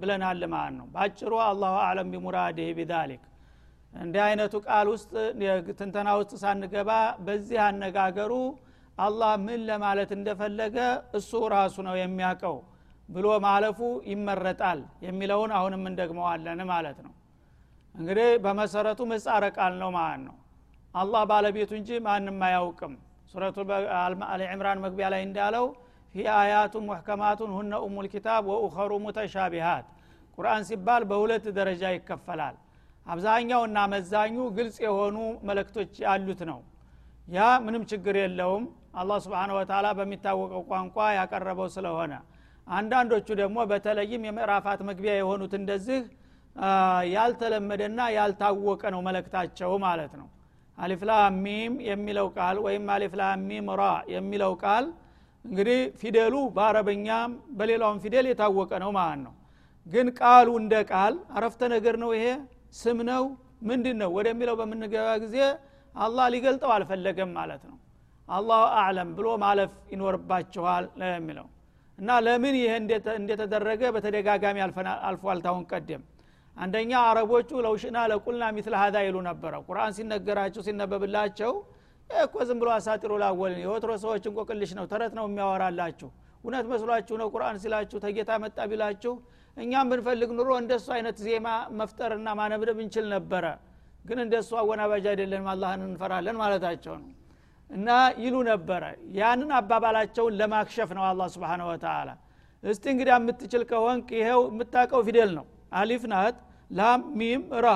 ብለናል 0.00 0.42
ማለት 0.54 0.74
ነው። 0.78 0.86
በአጭሩ 0.94 1.32
አላሁ 1.48 1.74
አለም 1.86 2.08
ቢሙራድህ 2.12 2.70
ቢዛሊክ። 2.78 3.22
እንዲህ 3.94 4.22
አይነቱ 4.26 4.54
ቃል 4.66 4.86
ውስጥ 4.92 5.10
ትንተና 5.78 6.08
ውስጥ 6.20 6.32
ሳንገባ 6.42 6.90
በዚህ 7.26 7.58
አነጋገሩ 7.66 8.32
አላህ 8.98 9.32
ምን 9.44 9.60
ለማለት 9.68 10.10
እንደፈለገ 10.16 10.76
እሱ 11.18 11.30
ራሱ 11.54 11.76
ነው 11.86 11.94
የሚያውቀው 12.00 12.56
ብሎ 13.08 13.26
ማለፉ 13.44 13.78
ይመረጣል 14.10 14.80
የሚለውን 15.06 15.50
አሁንም 15.58 15.82
እንደግመዋለን 15.90 16.60
ማለት 16.72 16.98
ነው። 17.06 17.12
እንግዲህ 17.94 18.28
በመሰረቱ 18.44 19.00
ምህጻረ 19.10 19.44
ቃል 19.56 19.74
ነው 19.82 19.90
ማለት 19.96 20.20
ነው። 20.28 20.36
አላህ 20.94 21.22
ባለቤቱ 21.30 21.70
እንጂ 21.80 21.90
ማንም 22.06 22.38
አያውቅም። 22.46 22.94
ሱረቱ 23.32 23.56
አልዕምራን 24.28 24.82
መግቢያ 24.84 25.06
ላይ 25.14 25.22
እንዳለው 25.26 25.66
ፊ 26.14 26.24
አያቱን 26.36 26.84
ሙሕከማቱን 26.88 27.50
ሁነ 27.56 27.72
ኡሙ 27.84 27.96
ልኪታብ 28.06 28.42
ወኡኸሩ 28.52 28.92
ሙተሻቢሃት። 29.04 29.86
ቁርአን 30.38 30.62
ሲባል 30.68 31.02
በሁለት 31.10 31.44
ደረጃ 31.58 31.82
ይከፈላል። 31.94 32.56
አብዛኛውና 33.06 33.78
መዛኙ 33.92 34.36
ግልጽ 34.56 34.76
የሆኑ 34.84 35.16
መለክቶች 35.48 35.92
ያሉት 36.04 36.40
ነው። 36.50 36.60
ያ 37.28 37.48
ምንም 37.64 37.82
ችግር 37.90 38.14
የለውም 38.20 38.64
አላህ 38.94 39.18
ስብሓን 39.24 39.50
ወተላ 39.56 39.86
በሚታወቀው 39.98 40.62
ቋንቋ 40.70 40.96
ያቀረበው 41.18 41.68
ስለሆነ። 41.76 42.12
አንዳንዶቹ 42.66 43.28
ደግሞ 43.40 43.58
በተለይም 43.70 44.22
የምዕራፋት 44.28 44.80
መግቢያ 44.88 45.12
የሆኑት 45.18 45.54
እንደዚህ 45.60 46.02
ያልተለመደና 47.14 48.00
ያልታወቀ 48.16 48.82
ነው 48.94 49.00
መለክታቸው 49.06 49.72
ማለት 49.84 50.12
ነው። 50.20 50.28
አሊፍላሚም 50.78 51.74
የሚለው 51.88 52.26
ቃል 52.36 52.56
ወይም 52.66 52.84
አሊፍላሚም 52.94 53.66
ራ 53.80 53.84
የሚለው 54.14 54.52
ቃል 54.62 54.84
እንግዲህ 55.44 55.78
ፊደሉ 56.00 56.34
በአረበኛም 56.56 57.30
በሌላውም 57.58 58.00
ፊደል 58.04 58.26
የታወቀ 58.30 58.72
ነው 58.84 58.90
ማለት 58.98 59.20
ነው። 59.26 59.34
ግን 59.86 60.08
ቃሉ 60.18 60.48
እንደ 60.60 60.74
ቃል 60.90 61.14
አረፍተ 61.36 61.62
ነገር 61.74 61.94
ነው 62.02 62.10
ይሄ? 62.16 62.26
ስም 62.74 62.98
ነው? 63.08 63.24
ምንድን 63.62 63.96
ነው 64.02 64.10
ወደሚለው 64.16 64.54
በምንገባ 64.60 65.08
ጊዜ 65.24 65.36
አላህ 65.94 66.26
ሊገልጠው 66.34 66.70
አልፈለገም 66.76 67.30
ማለት 67.38 67.62
ነው 67.68 67.76
አላሁ 68.32 68.62
አዕለም 68.80 69.08
ብሎ 69.16 69.28
ማለፍ 69.42 69.72
ይኖርባችኋል 69.92 70.84
የሚለው። 71.08 71.46
እና 71.98 72.10
ለምን 72.26 72.54
ይሄ 72.60 72.72
እንደተደረገ 73.18 73.82
በተደጋጋሚ 73.94 74.58
አልፏል 75.08 75.38
ታሁን 75.44 75.64
ቀደም። 75.72 76.02
አንደኛ 76.56 76.92
አረቦቹ 77.08 77.50
ለውሽና 77.64 77.98
ለቁልና 78.10 78.44
ሚትል 78.56 78.74
ሀዛ 78.80 78.96
ይሉ 79.06 79.16
ነበረ። 79.28 79.52
ቁርአን 79.68 79.92
ሲነገራቸው 79.98 80.62
ሲነበብላቸው 80.66 81.52
እኮ 82.10 82.34
ዝም 82.48 82.58
ብሎ 82.62 82.68
አሳጢሮ 82.76 83.12
ላወልን 83.22 83.60
የወትሮ 83.62 83.92
ሰዎች 84.02 84.24
እንቆቅልሽ 84.30 84.72
ነው 84.78 84.84
ተረት 84.90 85.12
ነው 85.18 85.24
የሚያወራላችሁ። 85.28 86.08
እውነት 86.44 86.66
መስሏችሁ 86.72 87.14
ነው 87.20 87.28
ቁርአን 87.34 87.56
ሲላችሁ 87.62 87.98
ተጌታ 88.04 88.30
መጣ 88.44 88.58
ቢላችሁ? 88.70 89.12
እኛም 89.56 89.88
ብንፈልግ 89.90 90.30
ኑሮ 90.38 90.50
እንደሱ 90.60 90.86
አይነት 90.96 91.16
ዜማ 91.24 91.48
መፍጠርና 91.80 92.28
ማነብነብ 92.38 92.78
እንችል 92.84 93.06
ነበረ። 93.14 93.44
ግን 94.04 94.18
እንደሱ 94.24 94.50
አወናባጅ 94.60 95.04
አይደለንም 95.10 95.48
አላህን 95.52 95.82
እንፈራለን 95.88 96.36
ማለታቸው 96.42 96.94
ነው 97.00 97.10
እና 97.72 97.88
ይሉ 98.22 98.34
ነበረ። 98.48 98.82
ያንን 99.18 99.50
አባባላቸውን 99.58 100.34
ለማክሸፍ 100.40 100.90
ነው 100.96 101.04
አላ 101.08 101.28
ስብን 101.34 101.62
ወተላ 101.68 102.08
እስቲ 102.62 102.84
እንግዲህ 102.92 103.12
የምትችል 103.14 103.62
ከሆንክ 103.70 104.08
ይሄው 104.18 104.40
የምታውቀው 104.50 105.00
ፊደል 105.06 105.30
ነው። 105.38 105.46
አሊፍ 105.74 106.02
ናት 106.12 106.36
ላም 106.70 107.00
ሚም 107.18 107.44
ራ። 107.60 107.68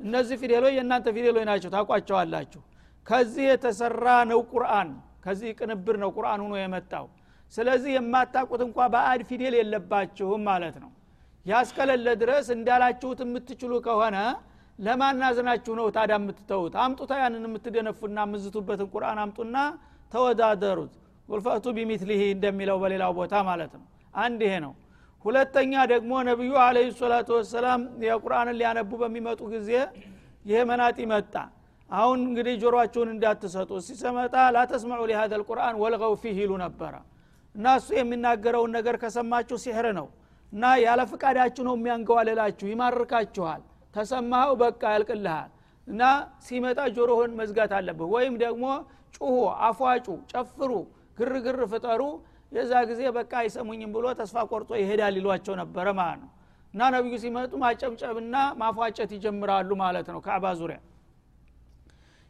እነዚህ 0.00 0.36
ፊደሎች 0.42 0.74
የእናንተ 0.76 1.08
ፊደሎች 1.16 1.44
ናቸው 1.50 1.70
ታቋቸዋላችሁ 1.74 2.62
ከዚህ 3.06 3.44
የተሰራ 3.50 4.06
ነው 4.30 4.40
ቁርአን 4.52 4.88
ከዚህ 5.24 5.50
ቅንብር 5.58 5.96
ነው 6.02 6.10
ቁርአን 6.16 6.40
ሆኖ 6.44 6.54
የመጣው። 6.60 7.06
ስለዚህ 7.52 7.90
የማታቁት 7.96 8.60
እንኳ 8.66 8.78
በአድ 8.92 9.20
ፊደል 9.28 9.54
የለባችሁም 9.58 10.42
ማለት 10.48 10.76
ነው። 10.82 10.90
ያስከለለ 11.46 12.08
ድረስ 12.20 12.46
እንዳላችሁት 12.56 13.20
የምትችሉ 13.24 13.72
ከሆነ 13.86 14.16
ለማናዝናችሁ 14.78 15.72
ነው 15.78 15.86
ታዳ 15.96 16.12
የምትተዉት? 16.18 16.74
አምጡታ 16.84 17.12
ያንን 17.22 17.44
የምትደነፉና 17.48 18.18
የምዝቱበትን 18.26 18.88
ቁርአን 18.94 19.18
አምጡና 19.24 19.56
ተወዳደሩት። 20.12 20.92
ቁልፈቱ 21.28 21.64
ቢሚትሊህ 21.76 22.22
እንደሚለው 22.34 22.76
በሌላው 22.82 23.12
ቦታ 23.18 23.34
ማለት 23.48 23.72
ነው። 23.78 23.84
አንድ 24.14 24.40
ይሄ 24.46 24.54
ነው። 24.64 24.72
ሁለተኛ 25.24 25.72
ደግሞ 25.92 26.12
ነቢዩ 26.28 26.52
አለ 26.64 26.76
ሰላቱ 26.96 27.28
ወሰላም 27.38 27.80
የቁርአንን 28.06 28.56
ሊያነቡ 28.60 28.90
በሚመጡ 29.02 29.40
ጊዜ 29.54 29.70
ይሄ 30.44 30.58
መናጢ 30.70 30.98
መጣ። 31.12 31.34
አሁን 31.90 32.18
እንግዲህ 32.26 32.54
ጆሮአችሁን 32.62 33.08
እንዳትሰጡ። 33.14 33.70
ሲሰመጣ 33.86 34.34
ላተስመዑ 34.54 35.02
ሊሀዘ 35.10 35.32
ልቁርአን 35.40 35.74
ወልገው 35.82 36.12
ፊህ 36.22 36.36
ይሉ 36.42 36.52
ነበረ። 36.64 36.94
እና 37.54 37.74
እሱ 37.78 37.88
የሚናገረውን 37.96 38.72
ነገር 38.76 38.96
ከሰማችሁ 39.02 39.56
ሲሕር 39.64 39.86
ነው። 39.98 40.06
እና 40.52 40.64
ያለ 40.84 41.00
ፍቃዳችሁ 41.10 41.62
ነው 41.68 41.74
የሚያንገዋልላችሁ 41.78 42.66
ይማርካችኋል 42.72 43.60
ተሰማኸው? 43.94 44.54
በቃ 44.62 44.82
ያልቅልሃል። 44.94 45.50
እና 45.88 46.02
ሲመጣ 46.44 46.80
ጆሮህን 46.96 47.32
መዝጋት 47.40 47.72
አለብህ። 47.78 48.08
ወይም 48.14 48.34
ደግሞ 48.42 48.64
ጩሁ 49.16 49.34
አፏጩ 49.66 50.06
ጨፍሩ 50.32 50.70
ግርግር 51.18 51.58
ፍጠሩ። 51.72 52.02
የዛ 52.52 52.72
ጊዜ 52.90 53.02
በቃ 53.16 53.32
አይሰሙኝም 53.40 53.90
ብሎ 53.94 54.06
ተስፋ 54.18 54.36
ቆርጦ 54.50 54.70
ይሄዳል 54.80 55.14
ይሏቸው 55.18 55.54
ነበረ 55.60 55.86
ማለት 55.98 56.20
ነው። 56.22 56.30
እና 56.74 56.82
ነቢዩ 56.94 57.14
ሲመጡ 57.22 57.52
ማጨብጨብና 57.62 58.36
ማፏጨት 58.60 59.10
ይጀምራሉ 59.16 59.70
ማለት 59.82 60.06
ነው 60.12 60.20
ከዕባ 60.26 60.44
ዙሪያ። 60.60 60.78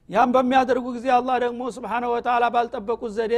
ያም 0.09 0.31
በሚያደርጉ 0.35 0.87
ጊዜ 0.97 1.07
አላህ 1.17 1.37
ደግሞ 1.45 1.63
ስብሓነ 1.77 2.05
ወተላ 2.13 2.45
ባልጠበቁት 2.55 3.13
ዘዴ 3.19 3.35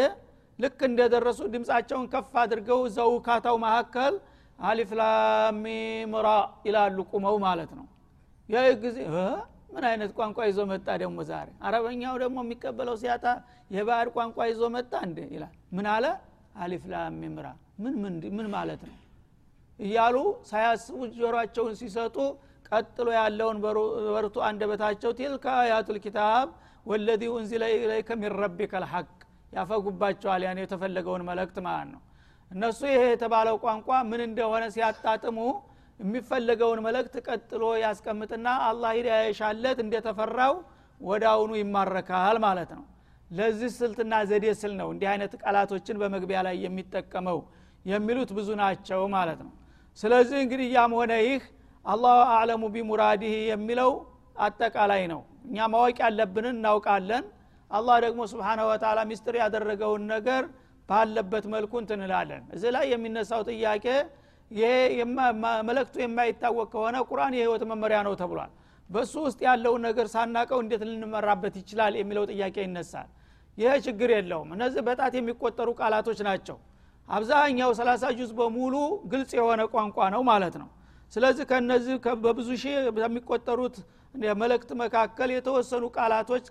ልክ 0.58 0.80
እንደደረሱ 0.88 1.40
ድምፃቸውን 1.54 2.06
ከፍ 2.12 2.32
አድርገው 2.42 2.80
እዛው 2.88 3.12
ካታው 3.26 3.56
መካከል 3.64 4.14
አሊፍላሚምራ 4.58 6.28
ይላሉ 6.66 6.98
ቁመው 7.12 7.36
ማለት 7.44 7.70
ነው 7.78 7.86
ይህ 8.48 8.74
ጊዜ 8.82 8.98
ምን 9.74 9.84
አይነት 9.88 10.10
ቋንቋ 10.16 10.38
ይዞ 10.48 10.60
መጣ 10.70 10.86
ደግሞ 11.02 11.18
ዛሬ? 11.28 11.48
አረበኛው 11.66 12.14
ደግሞ 12.22 12.36
የሚቀበለው 12.44 12.96
ሲያጣ 13.00 13.24
የባህር 13.70 14.08
ቋንቋ 14.16 14.36
ይዞ 14.50 14.62
መጣ 14.74 14.92
እንዴ 15.06 15.18
ይላል። 15.34 15.54
ምን 15.76 15.86
አለ? 15.94 16.04
አሊፍላሚምራ 16.56 17.46
ምን 17.82 17.94
ምን 18.36 18.46
ማለት 18.54 18.82
ነው? 18.88 18.96
እያሉ 19.78 20.16
ሳያስቡ 20.50 20.98
ጆሮቸውን 21.16 21.74
ሲሰጡ 21.80 22.16
ቀጥሎ 22.68 23.08
ያለውን 23.18 23.58
በርቱ 24.14 24.36
አንደበታቸው 24.48 25.10
ቲልከ 25.18 25.46
አያቱል 25.62 25.98
ኪታብ 26.04 26.46
ወለዚ 26.86 27.22
ኡንዚለ 27.34 27.64
ኢለይከ 27.76 28.10
ሚን 28.20 28.32
ረቢከ 28.40 28.74
ልሐቅ 28.84 29.08
ያፈጉባቸዋል 29.52 30.42
ያን 30.46 30.58
የተፈለገውን 30.62 31.22
መልእክት 31.28 31.56
ማለት 31.66 31.88
ነው። 31.94 32.00
እነሱ 32.50 32.80
ይሄ 32.92 33.02
የተባለው 33.12 33.56
ቋንቋ 33.64 33.88
ምን 34.10 34.20
እንደሆነ 34.28 34.64
ሲያጣጥሙ 34.74 35.38
የሚፈለገውን 36.00 36.80
መልእክት 36.86 37.14
ቀጥሎ 37.26 37.64
ያስቀምጥና 37.82 38.48
አላህ 38.68 38.90
ሂዳያ 38.98 39.20
የሻለት 39.26 39.78
እንደተፈራው 39.84 40.54
አሁኑ 41.30 41.50
ይማረካል 41.60 42.36
ማለት 42.44 42.70
ነው። 42.76 42.84
ለዚህ 43.30 43.70
ስልትና 43.76 44.14
ዘዴ 44.30 44.46
ስል 44.60 44.72
ነው 44.80 44.88
እንዲህ 44.94 45.08
አይነት 45.12 45.32
ቃላቶችን 45.42 45.96
በመግቢያ 46.02 46.38
ላይ 46.46 46.56
የሚጠቀመው 46.64 47.38
የሚሉት 47.84 48.30
ብዙ 48.36 48.48
ናቸው 48.60 49.00
ማለት 49.14 49.40
ነው። 49.46 49.52
ስለዚህ 49.98 50.38
እንግዲህ 50.44 50.68
ያም 50.76 50.92
ሆነ 50.98 51.12
ይህ 51.26 51.42
አላሁ 51.84 52.18
አዕለሙ 52.34 52.64
ቢሙራዲህ 52.74 53.32
የሚለው 53.50 53.90
አጠቃላይ 54.38 55.02
ነው። 55.12 55.20
እኛ 55.48 55.66
ማወቅ 55.72 55.96
ያለብንን 56.04 56.54
እናውቃለን። 56.54 57.24
አላህ 57.70 57.96
ደግሞ 58.04 58.20
ስብሓነ 58.32 58.60
ወተላ 58.70 59.00
ሚስጥር 59.10 59.34
ያደረገውን 59.42 60.02
ነገር 60.14 60.42
ባለበት 60.88 61.44
መልኩ 61.54 61.72
እንትንላለን 61.82 62.42
እዚህ 62.56 62.70
ላይ 62.76 62.84
የሚነሳው 62.92 63.42
ጥያቄ 63.50 63.86
ይሄ 64.54 64.72
መለክቱ 65.68 65.94
የማይታወቅ 66.02 66.66
ከሆነ 66.74 66.96
ቁርአን 67.08 67.34
የህይወት 67.38 67.62
መመሪያ 67.70 67.98
ነው 68.06 68.14
ተብሏል። 68.20 68.52
በሱ 68.90 69.12
ውስጥ 69.26 69.40
ያለውን 69.46 69.82
ነገር 69.86 70.06
ሳናቀው 70.12 70.58
እንዴት 70.64 70.82
ልንመራበት 70.88 71.54
ይችላል 71.60 71.92
የሚለው 72.00 72.24
ጥያቄ 72.32 72.56
ይነሳል። 72.66 73.08
ይሄ 73.58 73.72
ችግር 73.86 74.10
የለውም። 74.14 74.48
እነዚህ 74.56 74.82
በጣት 74.88 75.12
የሚቆጠሩ 75.18 75.68
ቃላቶች 75.80 76.18
ናቸው። 76.28 76.56
አብዛኛው 77.08 77.70
ሰላሳ 77.78 78.04
ጁዝ 78.18 78.30
በሙሉ 78.38 78.74
ግልጽ 79.12 79.30
የሆነ 79.38 79.62
ቋንቋ 79.74 79.98
ነው 80.14 80.22
ማለት 80.30 80.54
ነው። 80.62 80.68
ስለዚህ 81.12 81.44
ከነዚህ 81.50 81.94
በብዙ 82.24 82.48
ሺህ 82.62 82.76
በሚቆጠሩት 82.96 83.76
መልእክት 84.40 84.70
መካከል 84.80 85.28
የተወሰኑ 85.34 85.84
ቃላቶች 85.96 86.44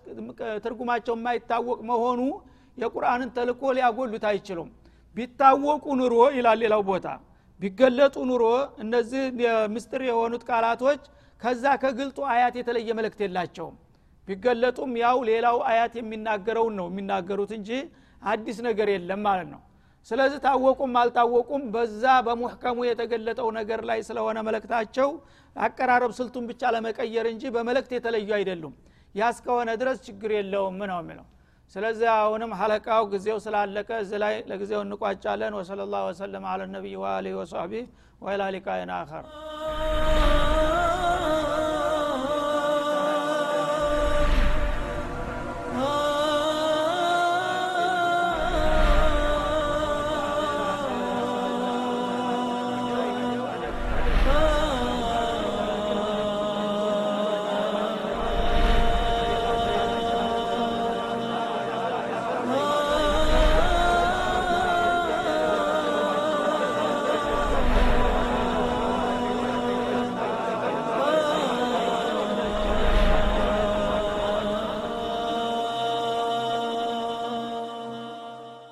ትርጉማቸው 0.64 1.14
የማይታወቅ 1.18 1.80
መሆኑ 1.92 2.22
የቁርአንን 2.78 3.30
ተልኮ 3.36 3.72
ሊያጎሉት 3.78 4.26
አይችሉም። 4.32 4.70
ቢታወቁ 5.16 5.86
ኑሮ 6.00 6.16
ይላል 6.38 6.58
ሌላው 6.64 6.82
ቦታ 6.90 7.08
ቢገለጡ 7.64 8.16
ኑሮ 8.30 8.46
እነዚህ 8.84 9.24
ምስጥር 9.74 10.02
የሆኑት 10.08 10.44
ቃላቶች 10.50 11.04
ከዛ 11.42 11.66
ከግልጡ 11.82 12.18
አያት 12.34 12.56
የተለየ 12.60 12.90
መልእክት 12.98 13.20
የላቸውም። 13.24 13.76
ቢገለጡም 14.28 14.92
ያው 15.02 15.18
ሌላው 15.30 15.58
አያት 15.70 15.94
የሚናገረውን 16.00 16.76
ነው 16.80 16.88
የሚናገሩት 16.90 17.52
እንጂ 17.58 17.70
አዲስ 18.24 18.58
ነገር 18.68 18.90
የለም 18.94 19.22
ማለት 19.28 19.48
ነው። 19.54 19.62
ስለዚህ 20.08 20.40
ታወቁም 20.46 20.94
አልታወቁም 21.02 21.64
በዛ 21.74 22.04
በሙሕከሙ 22.28 22.78
የተገለጠው 22.88 23.50
ነገር 23.60 23.82
ላይ 23.90 24.00
ስለሆነ 24.08 24.38
መለክታቸው 24.48 25.10
አቀራረብ 25.56 26.14
ስልቱን 26.18 26.46
ብቻ 26.50 26.72
ለመቀየር 26.76 27.28
እንጂ 27.34 27.52
በመለክት 27.56 27.92
የተለዩ 27.98 28.30
አይደሉም። 28.40 28.74
ያ 29.16 29.30
እስከሆነ 29.34 29.70
ድረስ 29.82 29.98
ችግር 30.08 30.32
የለውም 30.38 30.80
ነው 30.92 30.98
የሚለው 31.02 31.26
ስለዚህ 31.75 32.09
አሁንም 32.17 32.53
ሐለቃው 32.61 33.03
ጊዜው 33.15 33.39
ስላለቀ 33.47 33.91
እዚ 34.05 34.13
ላይ 34.23 34.35
ለጊዜው 34.51 34.81
እንቋጫለን 34.87 35.57
ወሰለ 35.59 35.81
ላሁ 35.95 36.05
ወሰለም 36.11 36.45
አለ 36.53 36.71
ነቢይ 36.77 36.97
ወአሊህ 37.03 37.35
ወሰሕቢህ 37.41 37.85
ወኢላ 38.23 38.45
ሊቃይን 38.55 38.93
አኸር 38.99 39.27